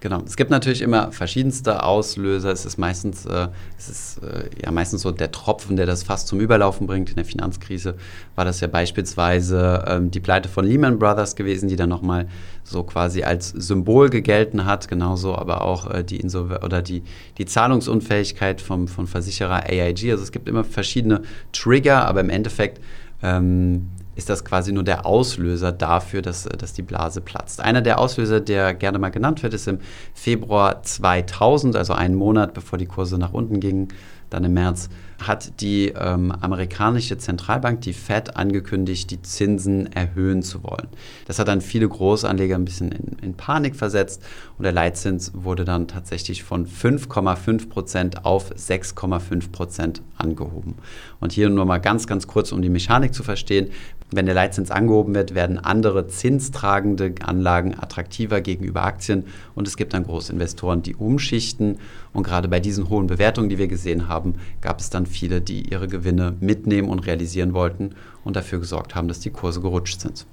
Genau. 0.00 0.22
Es 0.24 0.36
gibt 0.36 0.50
natürlich 0.50 0.80
immer 0.80 1.12
verschiedenste 1.12 1.82
Auslöser. 1.82 2.50
Es 2.50 2.64
ist 2.64 2.78
meistens, 2.78 3.26
äh, 3.26 3.48
es 3.76 3.90
ist 3.90 4.22
äh, 4.22 4.48
ja 4.64 4.70
meistens 4.70 5.02
so 5.02 5.10
der 5.10 5.30
Tropfen, 5.30 5.76
der 5.76 5.84
das 5.84 6.02
fast 6.02 6.26
zum 6.26 6.40
Überlaufen 6.40 6.86
bringt. 6.86 7.10
In 7.10 7.16
der 7.16 7.26
Finanzkrise 7.26 7.96
war 8.34 8.46
das 8.46 8.60
ja 8.60 8.66
beispielsweise 8.66 9.84
ähm, 9.86 10.10
die 10.10 10.20
Pleite 10.20 10.48
von 10.48 10.64
Lehman 10.64 10.98
Brothers 10.98 11.36
gewesen, 11.36 11.68
die 11.68 11.76
dann 11.76 11.90
nochmal 11.90 12.28
so 12.64 12.82
quasi 12.82 13.24
als 13.24 13.50
Symbol 13.50 14.08
gegelten 14.08 14.64
hat. 14.64 14.88
Genauso 14.88 15.34
aber 15.36 15.60
auch 15.62 15.90
äh, 15.90 16.02
die 16.02 16.24
oder 16.24 16.80
die, 16.80 17.02
die 17.36 17.44
Zahlungsunfähigkeit 17.44 18.62
vom, 18.62 18.88
von 18.88 19.06
Versicherer 19.06 19.64
AIG. 19.64 20.12
Also 20.12 20.22
es 20.22 20.32
gibt 20.32 20.48
immer 20.48 20.64
verschiedene 20.64 21.20
Trigger, 21.52 22.06
aber 22.06 22.20
im 22.20 22.30
Endeffekt 22.30 22.80
ähm, 23.22 23.88
ist 24.20 24.28
das 24.28 24.44
quasi 24.44 24.70
nur 24.70 24.84
der 24.84 25.06
Auslöser 25.06 25.72
dafür, 25.72 26.20
dass, 26.20 26.44
dass 26.44 26.74
die 26.74 26.82
Blase 26.82 27.22
platzt. 27.22 27.62
Einer 27.62 27.80
der 27.80 27.98
Auslöser, 27.98 28.40
der 28.40 28.74
gerne 28.74 28.98
mal 28.98 29.08
genannt 29.08 29.42
wird, 29.42 29.54
ist 29.54 29.66
im 29.66 29.78
Februar 30.12 30.82
2000, 30.82 31.74
also 31.74 31.94
einen 31.94 32.14
Monat 32.14 32.52
bevor 32.52 32.78
die 32.78 32.84
Kurse 32.84 33.16
nach 33.16 33.32
unten 33.32 33.60
gingen, 33.60 33.88
dann 34.28 34.44
im 34.44 34.52
März, 34.54 34.90
hat 35.20 35.60
die 35.60 35.88
ähm, 35.88 36.32
amerikanische 36.32 37.18
Zentralbank, 37.18 37.80
die 37.82 37.92
Fed, 37.92 38.36
angekündigt, 38.36 39.10
die 39.10 39.20
Zinsen 39.20 39.92
erhöhen 39.92 40.42
zu 40.42 40.62
wollen. 40.62 40.88
Das 41.26 41.38
hat 41.38 41.48
dann 41.48 41.60
viele 41.60 41.88
Großanleger 41.88 42.54
ein 42.54 42.64
bisschen 42.64 42.92
in, 42.92 43.18
in 43.20 43.34
Panik 43.34 43.76
versetzt 43.76 44.22
und 44.56 44.64
der 44.64 44.72
Leitzins 44.72 45.32
wurde 45.34 45.64
dann 45.64 45.88
tatsächlich 45.88 46.42
von 46.42 46.66
5,5 46.66 47.68
Prozent 47.68 48.24
auf 48.24 48.52
6,5 48.52 49.50
Prozent 49.50 50.02
angehoben. 50.16 50.76
Und 51.20 51.32
hier 51.32 51.50
nur 51.50 51.66
mal 51.66 51.78
ganz, 51.78 52.06
ganz 52.06 52.26
kurz, 52.26 52.52
um 52.52 52.62
die 52.62 52.70
Mechanik 52.70 53.12
zu 53.12 53.22
verstehen. 53.22 53.70
Wenn 54.12 54.26
der 54.26 54.34
Leitzins 54.34 54.72
angehoben 54.72 55.14
wird, 55.14 55.34
werden 55.34 55.58
andere 55.58 56.08
zinstragende 56.08 57.14
Anlagen 57.22 57.78
attraktiver 57.78 58.40
gegenüber 58.40 58.82
Aktien 58.82 59.24
und 59.54 59.68
es 59.68 59.76
gibt 59.76 59.94
dann 59.94 60.04
Großinvestoren, 60.04 60.82
die 60.82 60.96
umschichten. 60.96 61.78
Und 62.12 62.24
gerade 62.24 62.48
bei 62.48 62.58
diesen 62.58 62.88
hohen 62.88 63.06
Bewertungen, 63.06 63.48
die 63.48 63.58
wir 63.58 63.68
gesehen 63.68 64.08
haben, 64.08 64.34
gab 64.62 64.80
es 64.80 64.90
dann 64.90 65.06
viele, 65.06 65.40
die 65.40 65.70
ihre 65.70 65.86
Gewinne 65.86 66.34
mitnehmen 66.40 66.88
und 66.88 67.06
realisieren 67.06 67.54
wollten 67.54 67.94
und 68.24 68.34
dafür 68.34 68.58
gesorgt 68.58 68.96
haben, 68.96 69.06
dass 69.06 69.20
die 69.20 69.30
Kurse 69.30 69.60
gerutscht 69.60 70.00
sind. 70.00 70.26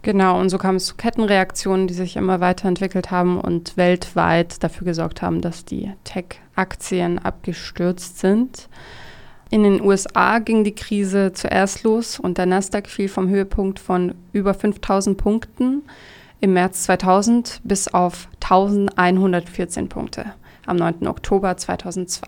Genau, 0.00 0.38
und 0.38 0.50
so 0.50 0.58
kam 0.58 0.76
es 0.76 0.84
zu 0.84 0.96
Kettenreaktionen, 0.96 1.86
die 1.86 1.94
sich 1.94 2.16
immer 2.16 2.40
weiterentwickelt 2.40 3.10
haben 3.10 3.40
und 3.40 3.78
weltweit 3.78 4.62
dafür 4.62 4.86
gesorgt 4.86 5.22
haben, 5.22 5.40
dass 5.40 5.64
die 5.64 5.92
Tech-Aktien 6.04 7.18
abgestürzt 7.18 8.18
sind. 8.18 8.68
In 9.54 9.62
den 9.62 9.80
USA 9.80 10.40
ging 10.40 10.64
die 10.64 10.74
Krise 10.74 11.32
zuerst 11.32 11.84
los 11.84 12.18
und 12.18 12.38
der 12.38 12.46
Nasdaq 12.46 12.88
fiel 12.88 13.08
vom 13.08 13.28
Höhepunkt 13.28 13.78
von 13.78 14.16
über 14.32 14.52
5000 14.52 15.16
Punkten 15.16 15.82
im 16.40 16.54
März 16.54 16.82
2000 16.82 17.60
bis 17.62 17.86
auf 17.86 18.26
1114 18.42 19.88
Punkte 19.88 20.24
am 20.66 20.74
9. 20.74 21.06
Oktober 21.06 21.56
2002. 21.56 22.26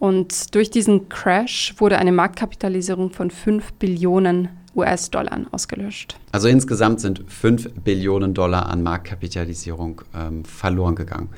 Und 0.00 0.52
durch 0.56 0.68
diesen 0.68 1.08
Crash 1.08 1.76
wurde 1.78 1.98
eine 1.98 2.10
Marktkapitalisierung 2.10 3.10
von 3.10 3.30
5 3.30 3.74
Billionen 3.74 4.48
US-Dollar 4.74 5.42
ausgelöscht. 5.52 6.16
Also 6.32 6.48
insgesamt 6.48 7.00
sind 7.00 7.22
5 7.28 7.70
Billionen 7.84 8.34
Dollar 8.34 8.66
an 8.66 8.82
Marktkapitalisierung 8.82 10.02
ähm, 10.12 10.44
verloren 10.44 10.96
gegangen. 10.96 11.28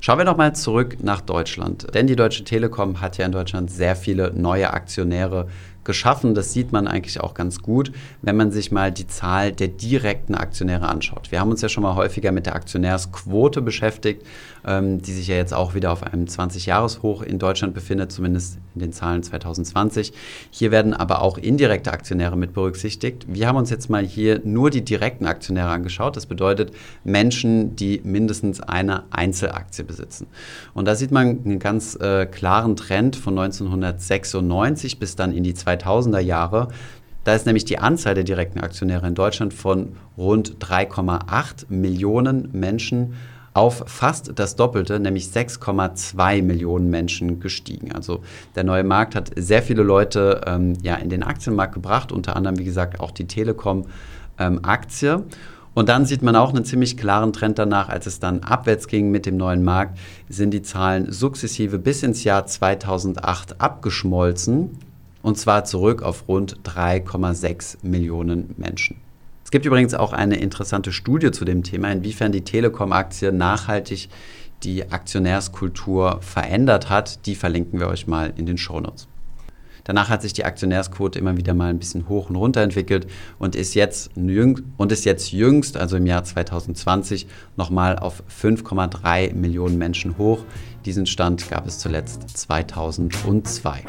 Schauen 0.00 0.18
wir 0.18 0.24
nochmal 0.24 0.54
zurück 0.54 0.98
nach 1.02 1.20
Deutschland. 1.20 1.92
Denn 1.94 2.06
die 2.06 2.14
Deutsche 2.14 2.44
Telekom 2.44 3.00
hat 3.00 3.18
ja 3.18 3.26
in 3.26 3.32
Deutschland 3.32 3.70
sehr 3.70 3.96
viele 3.96 4.32
neue 4.32 4.72
Aktionäre 4.72 5.48
geschaffen. 5.88 6.34
Das 6.34 6.52
sieht 6.52 6.70
man 6.70 6.86
eigentlich 6.86 7.18
auch 7.20 7.32
ganz 7.32 7.62
gut, 7.62 7.92
wenn 8.20 8.36
man 8.36 8.52
sich 8.52 8.70
mal 8.70 8.92
die 8.92 9.06
Zahl 9.06 9.52
der 9.52 9.68
direkten 9.68 10.34
Aktionäre 10.34 10.86
anschaut. 10.86 11.32
Wir 11.32 11.40
haben 11.40 11.50
uns 11.50 11.62
ja 11.62 11.70
schon 11.70 11.82
mal 11.82 11.96
häufiger 11.96 12.30
mit 12.30 12.44
der 12.44 12.54
Aktionärsquote 12.54 13.62
beschäftigt, 13.62 14.22
ähm, 14.66 15.00
die 15.00 15.12
sich 15.12 15.28
ja 15.28 15.36
jetzt 15.36 15.54
auch 15.54 15.74
wieder 15.74 15.90
auf 15.90 16.02
einem 16.02 16.26
20-Jahres-Hoch 16.26 17.22
in 17.22 17.38
Deutschland 17.38 17.72
befindet, 17.72 18.12
zumindest 18.12 18.58
in 18.74 18.82
den 18.82 18.92
Zahlen 18.92 19.22
2020. 19.22 20.12
Hier 20.50 20.70
werden 20.70 20.92
aber 20.92 21.22
auch 21.22 21.38
indirekte 21.38 21.90
Aktionäre 21.90 22.36
mit 22.36 22.52
berücksichtigt. 22.52 23.24
Wir 23.26 23.48
haben 23.48 23.56
uns 23.56 23.70
jetzt 23.70 23.88
mal 23.88 24.04
hier 24.04 24.42
nur 24.44 24.68
die 24.68 24.84
direkten 24.84 25.24
Aktionäre 25.24 25.70
angeschaut. 25.70 26.16
Das 26.16 26.26
bedeutet 26.26 26.72
Menschen, 27.02 27.76
die 27.76 28.02
mindestens 28.04 28.60
eine 28.60 29.04
Einzelaktie 29.08 29.84
besitzen. 29.84 30.26
Und 30.74 30.84
da 30.84 30.94
sieht 30.94 31.12
man 31.12 31.40
einen 31.46 31.58
ganz 31.58 31.96
äh, 31.96 32.26
klaren 32.26 32.76
Trend 32.76 33.16
von 33.16 33.38
1996 33.38 34.98
bis 34.98 35.16
dann 35.16 35.32
in 35.32 35.44
die 35.44 35.54
2000er 35.78 36.20
Jahre. 36.20 36.68
Da 37.24 37.34
ist 37.34 37.46
nämlich 37.46 37.64
die 37.64 37.78
Anzahl 37.78 38.14
der 38.14 38.24
direkten 38.24 38.60
Aktionäre 38.60 39.06
in 39.06 39.14
Deutschland 39.14 39.52
von 39.52 39.96
rund 40.16 40.56
3,8 40.64 41.66
Millionen 41.68 42.48
Menschen 42.52 43.14
auf 43.54 43.82
fast 43.86 44.32
das 44.38 44.56
Doppelte, 44.56 45.00
nämlich 45.00 45.26
6,2 45.26 46.42
Millionen 46.42 46.90
Menschen 46.90 47.40
gestiegen. 47.40 47.92
Also 47.92 48.20
der 48.54 48.64
neue 48.64 48.84
Markt 48.84 49.14
hat 49.14 49.32
sehr 49.36 49.62
viele 49.62 49.82
Leute 49.82 50.42
ähm, 50.46 50.74
ja, 50.82 50.94
in 50.94 51.10
den 51.10 51.22
Aktienmarkt 51.22 51.74
gebracht, 51.74 52.12
unter 52.12 52.36
anderem, 52.36 52.58
wie 52.58 52.64
gesagt, 52.64 53.00
auch 53.00 53.10
die 53.10 53.26
Telekom-Aktie. 53.26 55.12
Ähm, 55.12 55.24
und 55.74 55.88
dann 55.88 56.06
sieht 56.06 56.22
man 56.22 56.34
auch 56.34 56.50
einen 56.50 56.64
ziemlich 56.64 56.96
klaren 56.96 57.32
Trend 57.32 57.58
danach, 57.58 57.88
als 57.88 58.06
es 58.06 58.20
dann 58.20 58.40
abwärts 58.42 58.88
ging 58.88 59.10
mit 59.10 59.26
dem 59.26 59.36
neuen 59.36 59.62
Markt, 59.62 59.98
sind 60.28 60.52
die 60.52 60.62
Zahlen 60.62 61.12
sukzessive 61.12 61.78
bis 61.78 62.02
ins 62.02 62.24
Jahr 62.24 62.46
2008 62.46 63.60
abgeschmolzen 63.60 64.78
und 65.22 65.38
zwar 65.38 65.64
zurück 65.64 66.02
auf 66.02 66.28
rund 66.28 66.58
3,6 66.62 67.78
Millionen 67.82 68.54
Menschen. 68.56 68.96
Es 69.44 69.50
gibt 69.50 69.64
übrigens 69.64 69.94
auch 69.94 70.12
eine 70.12 70.36
interessante 70.36 70.92
Studie 70.92 71.30
zu 71.30 71.44
dem 71.44 71.62
Thema, 71.62 71.90
inwiefern 71.90 72.32
die 72.32 72.42
Telekom-Aktie 72.42 73.32
nachhaltig 73.32 74.08
die 74.62 74.90
Aktionärskultur 74.90 76.18
verändert 76.20 76.90
hat. 76.90 77.24
Die 77.26 77.34
verlinken 77.34 77.80
wir 77.80 77.88
euch 77.88 78.06
mal 78.06 78.32
in 78.36 78.46
den 78.46 78.58
Shownotes. 78.58 79.08
Danach 79.84 80.10
hat 80.10 80.20
sich 80.20 80.34
die 80.34 80.44
Aktionärsquote 80.44 81.18
immer 81.18 81.38
wieder 81.38 81.54
mal 81.54 81.70
ein 81.70 81.78
bisschen 81.78 82.10
hoch 82.10 82.28
und 82.28 82.36
runter 82.36 82.60
entwickelt 82.60 83.06
und 83.38 83.56
ist 83.56 83.74
jetzt, 83.74 84.10
und 84.18 84.92
ist 84.92 85.06
jetzt 85.06 85.32
jüngst, 85.32 85.78
also 85.78 85.96
im 85.96 86.04
Jahr 86.04 86.24
2020, 86.24 87.26
nochmal 87.56 87.98
auf 87.98 88.22
5,3 88.28 89.32
Millionen 89.32 89.78
Menschen 89.78 90.18
hoch. 90.18 90.44
Diesen 90.84 91.06
Stand 91.06 91.48
gab 91.48 91.66
es 91.66 91.78
zuletzt 91.78 92.28
2002. 92.36 93.84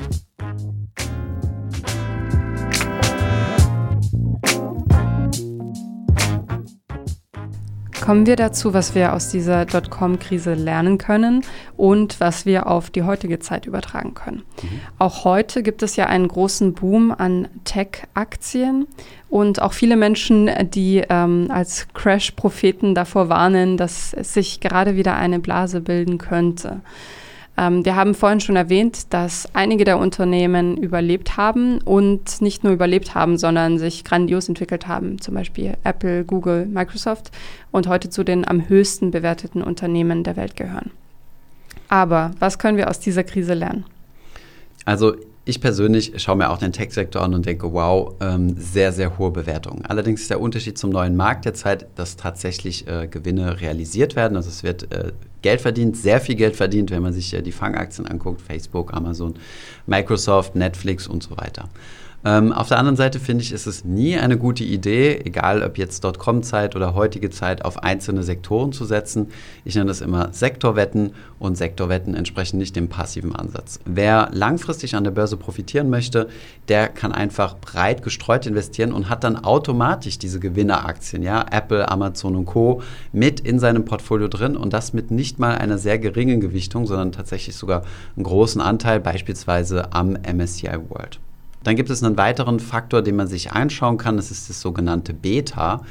Kommen 8.02 8.26
wir 8.26 8.36
dazu, 8.36 8.74
was 8.74 8.96
wir 8.96 9.14
aus 9.14 9.30
dieser 9.30 9.66
Dotcom-Krise 9.66 10.54
lernen 10.54 10.98
können 10.98 11.44
und 11.78 12.20
was 12.20 12.46
wir 12.46 12.68
auf 12.68 12.90
die 12.90 13.04
heutige 13.04 13.40
Zeit 13.40 13.66
übertragen 13.66 14.14
können. 14.14 14.44
Mhm. 14.62 14.82
Auch 14.98 15.26
heute 15.26 15.64
gibt 15.64 15.84
es 15.84 15.96
ja 15.96 16.08
einen 16.08 16.28
großen 16.28 16.74
Boom 16.74 17.12
an 17.12 17.48
Tech-Aktien 17.66 18.88
und 19.30 19.62
auch 19.62 19.74
viele 19.74 19.96
Menschen, 19.96 20.50
die 20.72 21.04
ähm, 21.10 21.48
als 21.50 21.88
Crash-Propheten 21.94 22.96
davor 22.96 23.30
warnen, 23.30 23.78
dass 23.78 24.12
sich 24.12 24.60
gerade 24.60 24.96
wieder 24.96 25.16
eine 25.16 25.40
Blase 25.40 25.82
bilden 25.82 26.18
könnte. 26.18 26.82
Ähm, 27.60 27.84
wir 27.84 27.98
haben 27.98 28.15
vorhin 28.15 28.39
schon 28.39 28.56
erwähnt, 28.56 29.13
dass 29.13 29.54
einige 29.54 29.84
der 29.84 30.00
Unternehmen 30.00 30.78
überlebt 30.78 31.36
haben 31.36 31.80
und 31.80 32.41
nicht 32.41 32.63
nur 32.63 32.72
überlebt 32.72 33.15
haben, 33.15 33.38
sondern 33.38 33.78
sich 33.78 34.06
grandios 34.06 34.48
entwickelt 34.48 34.88
haben. 34.88 35.19
Zum 35.19 35.34
Beispiel 35.34 35.76
Apple, 35.84 36.24
Google, 36.24 36.65
Microsoft 36.67 37.32
und 37.72 37.88
heute 37.88 38.10
zu 38.10 38.24
den 38.24 38.48
am 38.48 38.69
höchsten 38.69 39.12
bewerteten 39.12 39.62
Unternehmen 39.62 40.24
der 40.24 40.38
Welt 40.38 40.56
gehören. 40.56 40.91
Aber 41.89 42.32
was 42.39 42.60
können 42.60 42.78
wir 42.78 42.89
aus 42.89 43.00
dieser 43.00 43.26
Krise 43.26 43.56
lernen? 43.56 43.84
Also 44.86 45.15
ich 45.43 45.60
persönlich 45.60 46.13
schaue 46.17 46.38
mir 46.38 46.52
auch 46.52 46.60
den 46.60 46.72
Tech-Sektor 46.72 47.22
an 47.22 47.34
und 47.34 47.45
denke, 47.45 47.74
wow, 47.74 48.13
ähm, 48.22 48.56
sehr, 48.58 48.93
sehr 48.93 49.17
hohe 49.17 49.32
Bewertungen. 49.32 49.84
Allerdings 49.86 50.22
ist 50.22 50.30
der 50.30 50.39
Unterschied 50.39 50.78
zum 50.78 50.91
neuen 50.91 51.15
Markt 51.15 51.45
derzeit, 51.45 51.88
dass 51.95 52.15
tatsächlich 52.15 52.88
äh, 52.88 53.08
Gewinne 53.08 53.60
realisiert 53.60 54.15
werden. 54.15 54.38
Also 54.38 54.50
es 54.50 54.63
wird 54.63 54.91
äh, 54.93 55.12
Geld 55.41 55.62
verdient, 55.62 55.95
sehr 55.95 56.19
viel 56.19 56.36
Geld 56.36 56.56
verdient, 56.56 56.91
wenn 56.91 57.02
man 57.02 57.13
sich 57.13 57.34
äh, 57.34 57.41
die 57.41 57.52
Fangaktien 57.52 58.08
anguckt, 58.08 58.41
Facebook, 58.41 58.93
Amazon, 58.93 59.36
Microsoft, 59.86 60.56
Netflix 60.56 61.08
und 61.08 61.23
so 61.23 61.38
weiter. 61.38 61.69
Ähm, 62.25 62.51
auf 62.51 62.67
der 62.67 62.79
anderen 62.79 62.97
Seite 62.97 63.19
finde 63.19 63.43
ich, 63.43 63.53
ist 63.53 63.65
es 63.65 63.86
nie 63.86 64.17
eine 64.17 64.38
gute 64.38 64.63
Idee, 64.65 65.21
egal 65.23 65.63
ob 65.63 65.77
jetzt 65.77 66.03
Dotcom-Zeit 66.03 66.75
oder 66.75 66.93
heutige 66.93 67.29
Zeit, 67.29 67.63
auf 67.63 67.82
einzelne 67.82 68.23
Sektoren 68.23 68.73
zu 68.73 68.84
setzen. 68.84 69.27
Ich 69.63 69.75
nenne 69.75 69.88
das 69.88 70.01
immer 70.01 70.34
Sektorwetten 70.34 71.13
und 71.39 71.55
Sektorwetten 71.55 72.15
entsprechen 72.15 72.58
nicht 72.58 72.75
dem 72.75 72.89
passiven 72.89 73.34
Ansatz. 73.34 73.79
Wer 73.86 74.29
langfristig 74.34 74.95
an 74.95 75.05
der 75.05 75.12
Börse 75.12 75.38
profitieren 75.38 75.89
möchte, 75.89 76.27
der 76.67 76.89
kann 76.89 77.13
einfach 77.13 77.55
breit 77.58 78.03
gestreut 78.03 78.45
investieren 78.45 78.91
und 78.91 79.10
hat 79.10 79.23
dann 79.23 79.38
automatisch 79.38 80.19
diese 80.19 80.41
Gewinneraktien, 80.41 81.23
ja, 81.23 81.45
Apple, 81.49 81.89
Amazon 81.89 82.36
und 82.36 82.45
Co. 82.45 82.82
mit 83.13 83.39
in 83.39 83.60
seinem 83.60 83.86
Portfolio 83.86 84.27
drin 84.27 84.58
und 84.58 84.73
das 84.73 84.91
mit 84.91 85.10
nicht 85.10 85.39
mal 85.39 85.58
einer 85.58 85.77
sehr 85.77 85.97
geringen 85.97 86.41
Gewichtung, 86.41 86.86
sondern 86.86 87.13
tatsächlich 87.13 87.55
sogar 87.55 87.84
einen 88.17 88.25
großen 88.25 88.60
Anteil, 88.60 88.99
beispielsweise 88.99 89.93
am 89.93 90.17
MSCI 90.21 90.77
World. 90.89 91.19
Dann 91.63 91.76
gibt 91.76 91.89
es 91.89 92.04
einen 92.04 92.17
weiteren 92.17 92.60
Faktor, 92.60 93.02
den 93.02 93.15
man 93.15 93.28
sich 93.28 93.52
anschauen 93.52 93.98
kann. 93.98 94.17
Das 94.17 94.32
ist 94.32 94.50
das 94.50 94.62
sogenannte 94.62 95.13
Beta. 95.13 95.82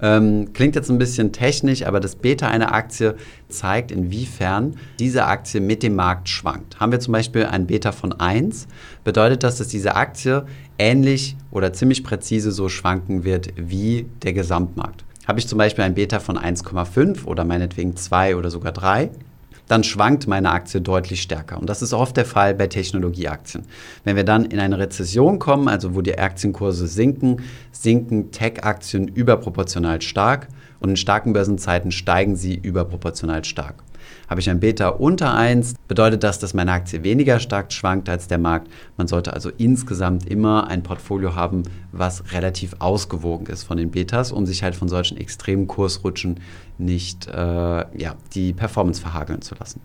Ähm, 0.00 0.52
klingt 0.52 0.74
jetzt 0.76 0.90
ein 0.90 0.98
bisschen 0.98 1.32
technisch, 1.32 1.84
aber 1.84 2.00
das 2.00 2.16
Beta 2.16 2.48
einer 2.48 2.74
Aktie 2.74 3.16
zeigt, 3.48 3.90
inwiefern 3.90 4.76
diese 4.98 5.24
Aktie 5.24 5.60
mit 5.60 5.82
dem 5.82 5.94
Markt 5.94 6.28
schwankt. 6.28 6.78
Haben 6.78 6.92
wir 6.92 7.00
zum 7.00 7.12
Beispiel 7.12 7.46
ein 7.46 7.66
Beta 7.66 7.92
von 7.92 8.12
1, 8.12 8.66
bedeutet 9.04 9.42
das, 9.42 9.56
dass 9.56 9.68
diese 9.68 9.96
Aktie 9.96 10.44
ähnlich 10.78 11.36
oder 11.50 11.72
ziemlich 11.72 12.04
präzise 12.04 12.52
so 12.52 12.68
schwanken 12.68 13.24
wird 13.24 13.54
wie 13.56 14.06
der 14.22 14.34
Gesamtmarkt. 14.34 15.04
Habe 15.26 15.38
ich 15.38 15.48
zum 15.48 15.58
Beispiel 15.58 15.84
ein 15.84 15.94
Beta 15.94 16.20
von 16.20 16.38
1,5 16.38 17.24
oder 17.24 17.44
meinetwegen 17.44 17.96
2 17.96 18.36
oder 18.36 18.50
sogar 18.50 18.72
3, 18.72 19.10
dann 19.68 19.84
schwankt 19.84 20.26
meine 20.26 20.50
Aktie 20.50 20.80
deutlich 20.80 21.22
stärker. 21.22 21.58
Und 21.58 21.68
das 21.68 21.82
ist 21.82 21.92
oft 21.92 22.16
der 22.16 22.24
Fall 22.24 22.54
bei 22.54 22.66
Technologieaktien. 22.66 23.64
Wenn 24.04 24.16
wir 24.16 24.24
dann 24.24 24.44
in 24.44 24.60
eine 24.60 24.78
Rezession 24.78 25.38
kommen, 25.38 25.68
also 25.68 25.94
wo 25.94 26.02
die 26.02 26.18
Aktienkurse 26.18 26.86
sinken, 26.86 27.42
sinken 27.72 28.30
Tech-Aktien 28.30 29.08
überproportional 29.08 30.02
stark 30.02 30.48
und 30.80 30.90
in 30.90 30.96
starken 30.96 31.32
Börsenzeiten 31.32 31.90
steigen 31.90 32.36
sie 32.36 32.54
überproportional 32.54 33.44
stark. 33.44 33.82
Habe 34.28 34.40
ich 34.40 34.50
ein 34.50 34.60
Beta 34.60 34.88
unter 34.88 35.34
1, 35.34 35.74
bedeutet 35.88 36.22
das, 36.22 36.38
dass 36.38 36.54
meine 36.54 36.72
Aktie 36.72 37.04
weniger 37.04 37.38
stark 37.38 37.72
schwankt 37.72 38.08
als 38.08 38.26
der 38.28 38.38
Markt. 38.38 38.68
Man 38.96 39.08
sollte 39.08 39.32
also 39.32 39.50
insgesamt 39.56 40.28
immer 40.28 40.68
ein 40.68 40.82
Portfolio 40.82 41.34
haben, 41.34 41.62
was 41.92 42.32
relativ 42.32 42.76
ausgewogen 42.78 43.46
ist 43.46 43.64
von 43.64 43.76
den 43.76 43.90
Betas, 43.90 44.32
um 44.32 44.46
sich 44.46 44.62
halt 44.62 44.74
von 44.74 44.88
solchen 44.88 45.16
extremen 45.16 45.66
Kursrutschen 45.66 46.40
nicht 46.78 47.28
äh, 47.28 47.32
ja, 47.36 48.14
die 48.34 48.52
Performance 48.52 49.00
verhageln 49.00 49.42
zu 49.42 49.54
lassen. 49.54 49.80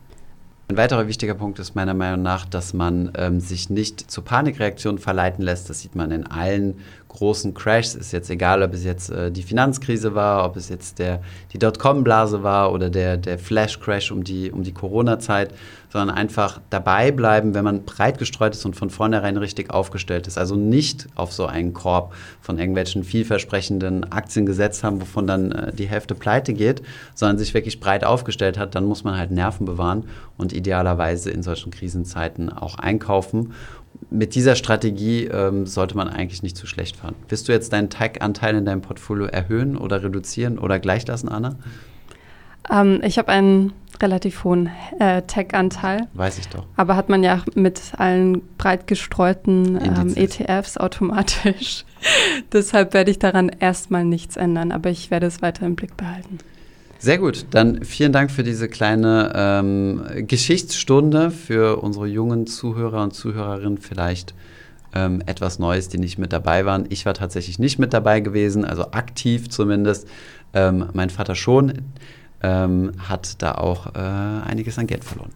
Ein 0.71 0.77
weiterer 0.77 1.05
wichtiger 1.05 1.33
Punkt 1.33 1.59
ist 1.59 1.75
meiner 1.75 1.93
Meinung 1.93 2.21
nach, 2.21 2.45
dass 2.45 2.73
man 2.73 3.11
ähm, 3.17 3.41
sich 3.41 3.69
nicht 3.69 4.09
zu 4.09 4.21
Panikreaktionen 4.21 4.99
verleiten 4.99 5.43
lässt. 5.43 5.69
Das 5.69 5.81
sieht 5.81 5.95
man 5.95 6.11
in 6.11 6.25
allen 6.25 6.75
großen 7.11 7.53
Crashs. 7.53 7.95
Ist 7.95 8.13
jetzt 8.13 8.29
egal, 8.29 8.63
ob 8.63 8.73
es 8.73 8.83
jetzt 8.83 9.09
äh, 9.09 9.31
die 9.31 9.43
Finanzkrise 9.43 10.15
war, 10.15 10.45
ob 10.45 10.55
es 10.55 10.69
jetzt 10.69 10.99
der, 10.99 11.21
die 11.53 11.59
Dotcom-Blase 11.59 12.43
war 12.43 12.71
oder 12.71 12.89
der, 12.89 13.17
der 13.17 13.37
Flash-Crash 13.37 14.11
um 14.11 14.23
die, 14.23 14.51
um 14.51 14.63
die 14.63 14.73
Corona-Zeit, 14.73 15.53
sondern 15.91 16.15
einfach 16.15 16.61
dabei 16.69 17.11
bleiben, 17.11 17.53
wenn 17.53 17.65
man 17.65 17.83
breit 17.83 18.17
gestreut 18.17 18.55
ist 18.55 18.65
und 18.65 18.75
von 18.75 18.89
vornherein 18.89 19.35
richtig 19.35 19.71
aufgestellt 19.71 20.25
ist. 20.27 20.37
Also 20.37 20.55
nicht 20.55 21.07
auf 21.15 21.33
so 21.33 21.45
einen 21.45 21.73
Korb 21.73 22.13
von 22.39 22.57
irgendwelchen 22.57 23.03
vielversprechenden 23.03 24.11
Aktien 24.11 24.45
gesetzt 24.45 24.83
haben, 24.83 25.01
wovon 25.01 25.27
dann 25.27 25.51
äh, 25.51 25.73
die 25.73 25.87
Hälfte 25.87 26.15
pleite 26.15 26.53
geht, 26.53 26.81
sondern 27.13 27.37
sich 27.37 27.53
wirklich 27.53 27.79
breit 27.79 28.05
aufgestellt 28.05 28.57
hat, 28.57 28.73
dann 28.75 28.85
muss 28.85 29.03
man 29.03 29.17
halt 29.17 29.31
Nerven 29.31 29.65
bewahren 29.65 30.05
und 30.37 30.53
idealerweise 30.53 31.29
in 31.29 31.43
solchen 31.43 31.71
Krisenzeiten 31.71 32.51
auch 32.51 32.75
einkaufen 32.75 33.53
mit 34.09 34.35
dieser 34.35 34.55
Strategie 34.55 35.25
ähm, 35.25 35.65
sollte 35.65 35.95
man 35.95 36.09
eigentlich 36.09 36.43
nicht 36.43 36.57
zu 36.57 36.67
schlecht 36.67 36.97
fahren. 36.97 37.15
Willst 37.29 37.47
du 37.47 37.53
jetzt 37.53 37.73
deinen 37.73 37.89
Tech-Anteil 37.89 38.55
in 38.55 38.65
deinem 38.65 38.81
Portfolio 38.81 39.25
erhöhen 39.25 39.77
oder 39.77 40.03
reduzieren 40.03 40.59
oder 40.59 40.79
gleich 40.79 41.07
lassen, 41.07 41.29
Anna? 41.29 41.55
Ähm, 42.69 43.01
ich 43.03 43.17
habe 43.17 43.29
einen 43.29 43.73
relativ 44.01 44.43
hohen 44.43 44.69
äh, 44.99 45.21
Tech-Anteil. 45.21 46.07
Weiß 46.13 46.39
ich 46.39 46.47
doch. 46.47 46.65
Aber 46.75 46.95
hat 46.95 47.09
man 47.09 47.23
ja 47.23 47.43
mit 47.55 47.93
allen 47.97 48.41
breit 48.57 48.87
gestreuten 48.87 49.79
ähm, 49.81 50.13
ETFs 50.15 50.77
automatisch. 50.77 51.85
Deshalb 52.53 52.93
werde 52.93 53.11
ich 53.11 53.19
daran 53.19 53.49
erstmal 53.49 54.03
nichts 54.03 54.35
ändern, 54.35 54.71
aber 54.71 54.89
ich 54.89 55.11
werde 55.11 55.27
es 55.27 55.41
weiter 55.41 55.65
im 55.65 55.75
Blick 55.75 55.95
behalten. 55.97 56.39
Sehr 57.01 57.17
gut, 57.17 57.47
dann 57.49 57.83
vielen 57.83 58.11
Dank 58.11 58.29
für 58.29 58.43
diese 58.43 58.69
kleine 58.69 59.33
ähm, 59.33 60.03
Geschichtsstunde 60.27 61.31
für 61.31 61.81
unsere 61.81 62.05
jungen 62.05 62.45
Zuhörer 62.45 63.01
und 63.01 63.15
Zuhörerinnen 63.15 63.79
vielleicht 63.79 64.35
ähm, 64.93 65.23
etwas 65.25 65.57
Neues, 65.57 65.89
die 65.89 65.97
nicht 65.97 66.19
mit 66.19 66.31
dabei 66.31 66.63
waren. 66.63 66.85
Ich 66.89 67.07
war 67.07 67.15
tatsächlich 67.15 67.57
nicht 67.57 67.79
mit 67.79 67.91
dabei 67.93 68.19
gewesen, 68.19 68.65
also 68.65 68.91
aktiv 68.91 69.49
zumindest. 69.49 70.07
Ähm, 70.53 70.89
mein 70.93 71.09
Vater 71.09 71.33
schon 71.33 71.73
ähm, 72.43 72.91
hat 72.99 73.41
da 73.41 73.53
auch 73.55 73.95
äh, 73.95 73.97
einiges 73.97 74.77
an 74.77 74.85
Geld 74.85 75.03
verloren. 75.03 75.31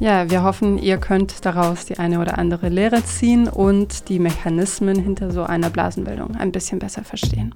Ja, 0.00 0.28
wir 0.28 0.42
hoffen, 0.42 0.76
ihr 0.76 0.98
könnt 0.98 1.44
daraus 1.46 1.84
die 1.84 2.00
eine 2.00 2.18
oder 2.18 2.36
andere 2.36 2.68
Lehre 2.68 3.04
ziehen 3.04 3.46
und 3.46 4.08
die 4.08 4.18
Mechanismen 4.18 4.98
hinter 4.98 5.30
so 5.30 5.44
einer 5.44 5.70
Blasenbildung 5.70 6.34
ein 6.34 6.50
bisschen 6.50 6.80
besser 6.80 7.04
verstehen. 7.04 7.54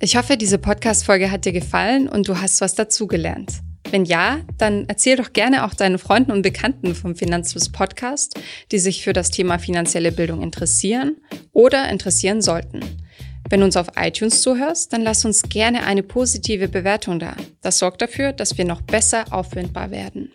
Ich 0.00 0.16
hoffe, 0.16 0.36
diese 0.36 0.58
Podcast-Folge 0.58 1.32
hat 1.32 1.44
dir 1.44 1.50
gefallen 1.50 2.08
und 2.08 2.28
du 2.28 2.40
hast 2.40 2.60
was 2.60 2.76
dazugelernt. 2.76 3.54
Wenn 3.90 4.04
ja, 4.04 4.38
dann 4.56 4.84
erzähl 4.86 5.16
doch 5.16 5.32
gerne 5.32 5.64
auch 5.64 5.74
deinen 5.74 5.98
Freunden 5.98 6.30
und 6.30 6.42
Bekannten 6.42 6.94
vom 6.94 7.16
Finanzfluss 7.16 7.72
Podcast, 7.72 8.38
die 8.70 8.78
sich 8.78 9.02
für 9.02 9.12
das 9.12 9.32
Thema 9.32 9.58
finanzielle 9.58 10.12
Bildung 10.12 10.40
interessieren 10.40 11.16
oder 11.52 11.88
interessieren 11.88 12.42
sollten. 12.42 12.78
Wenn 13.50 13.58
du 13.58 13.66
uns 13.66 13.76
auf 13.76 13.88
iTunes 13.96 14.40
zuhörst, 14.40 14.92
dann 14.92 15.02
lass 15.02 15.24
uns 15.24 15.42
gerne 15.42 15.82
eine 15.82 16.04
positive 16.04 16.68
Bewertung 16.68 17.18
da. 17.18 17.34
Das 17.60 17.80
sorgt 17.80 18.00
dafür, 18.00 18.32
dass 18.32 18.56
wir 18.56 18.66
noch 18.66 18.82
besser 18.82 19.24
auffindbar 19.32 19.90
werden. 19.90 20.30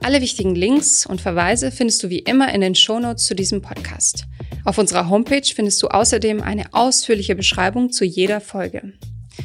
Alle 0.00 0.20
wichtigen 0.20 0.54
Links 0.54 1.06
und 1.06 1.20
Verweise 1.20 1.72
findest 1.72 2.02
du 2.02 2.10
wie 2.10 2.20
immer 2.20 2.52
in 2.54 2.60
den 2.60 2.74
Shownotes 2.74 3.26
zu 3.26 3.34
diesem 3.34 3.62
Podcast. 3.62 4.24
Auf 4.64 4.78
unserer 4.78 5.08
Homepage 5.08 5.42
findest 5.54 5.82
du 5.82 5.88
außerdem 5.88 6.42
eine 6.42 6.72
ausführliche 6.72 7.34
Beschreibung 7.34 7.90
zu 7.90 8.04
jeder 8.04 8.40
Folge. 8.40 8.92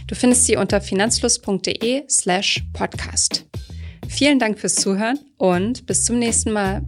Du 0.07 0.15
findest 0.15 0.45
sie 0.45 0.57
unter 0.57 0.81
finanzfluss.de 0.81 2.03
slash 2.09 2.63
podcast. 2.73 3.45
Vielen 4.07 4.39
Dank 4.39 4.59
fürs 4.59 4.75
Zuhören 4.75 5.19
und 5.37 5.85
bis 5.85 6.03
zum 6.03 6.19
nächsten 6.19 6.51
Mal. 6.51 6.83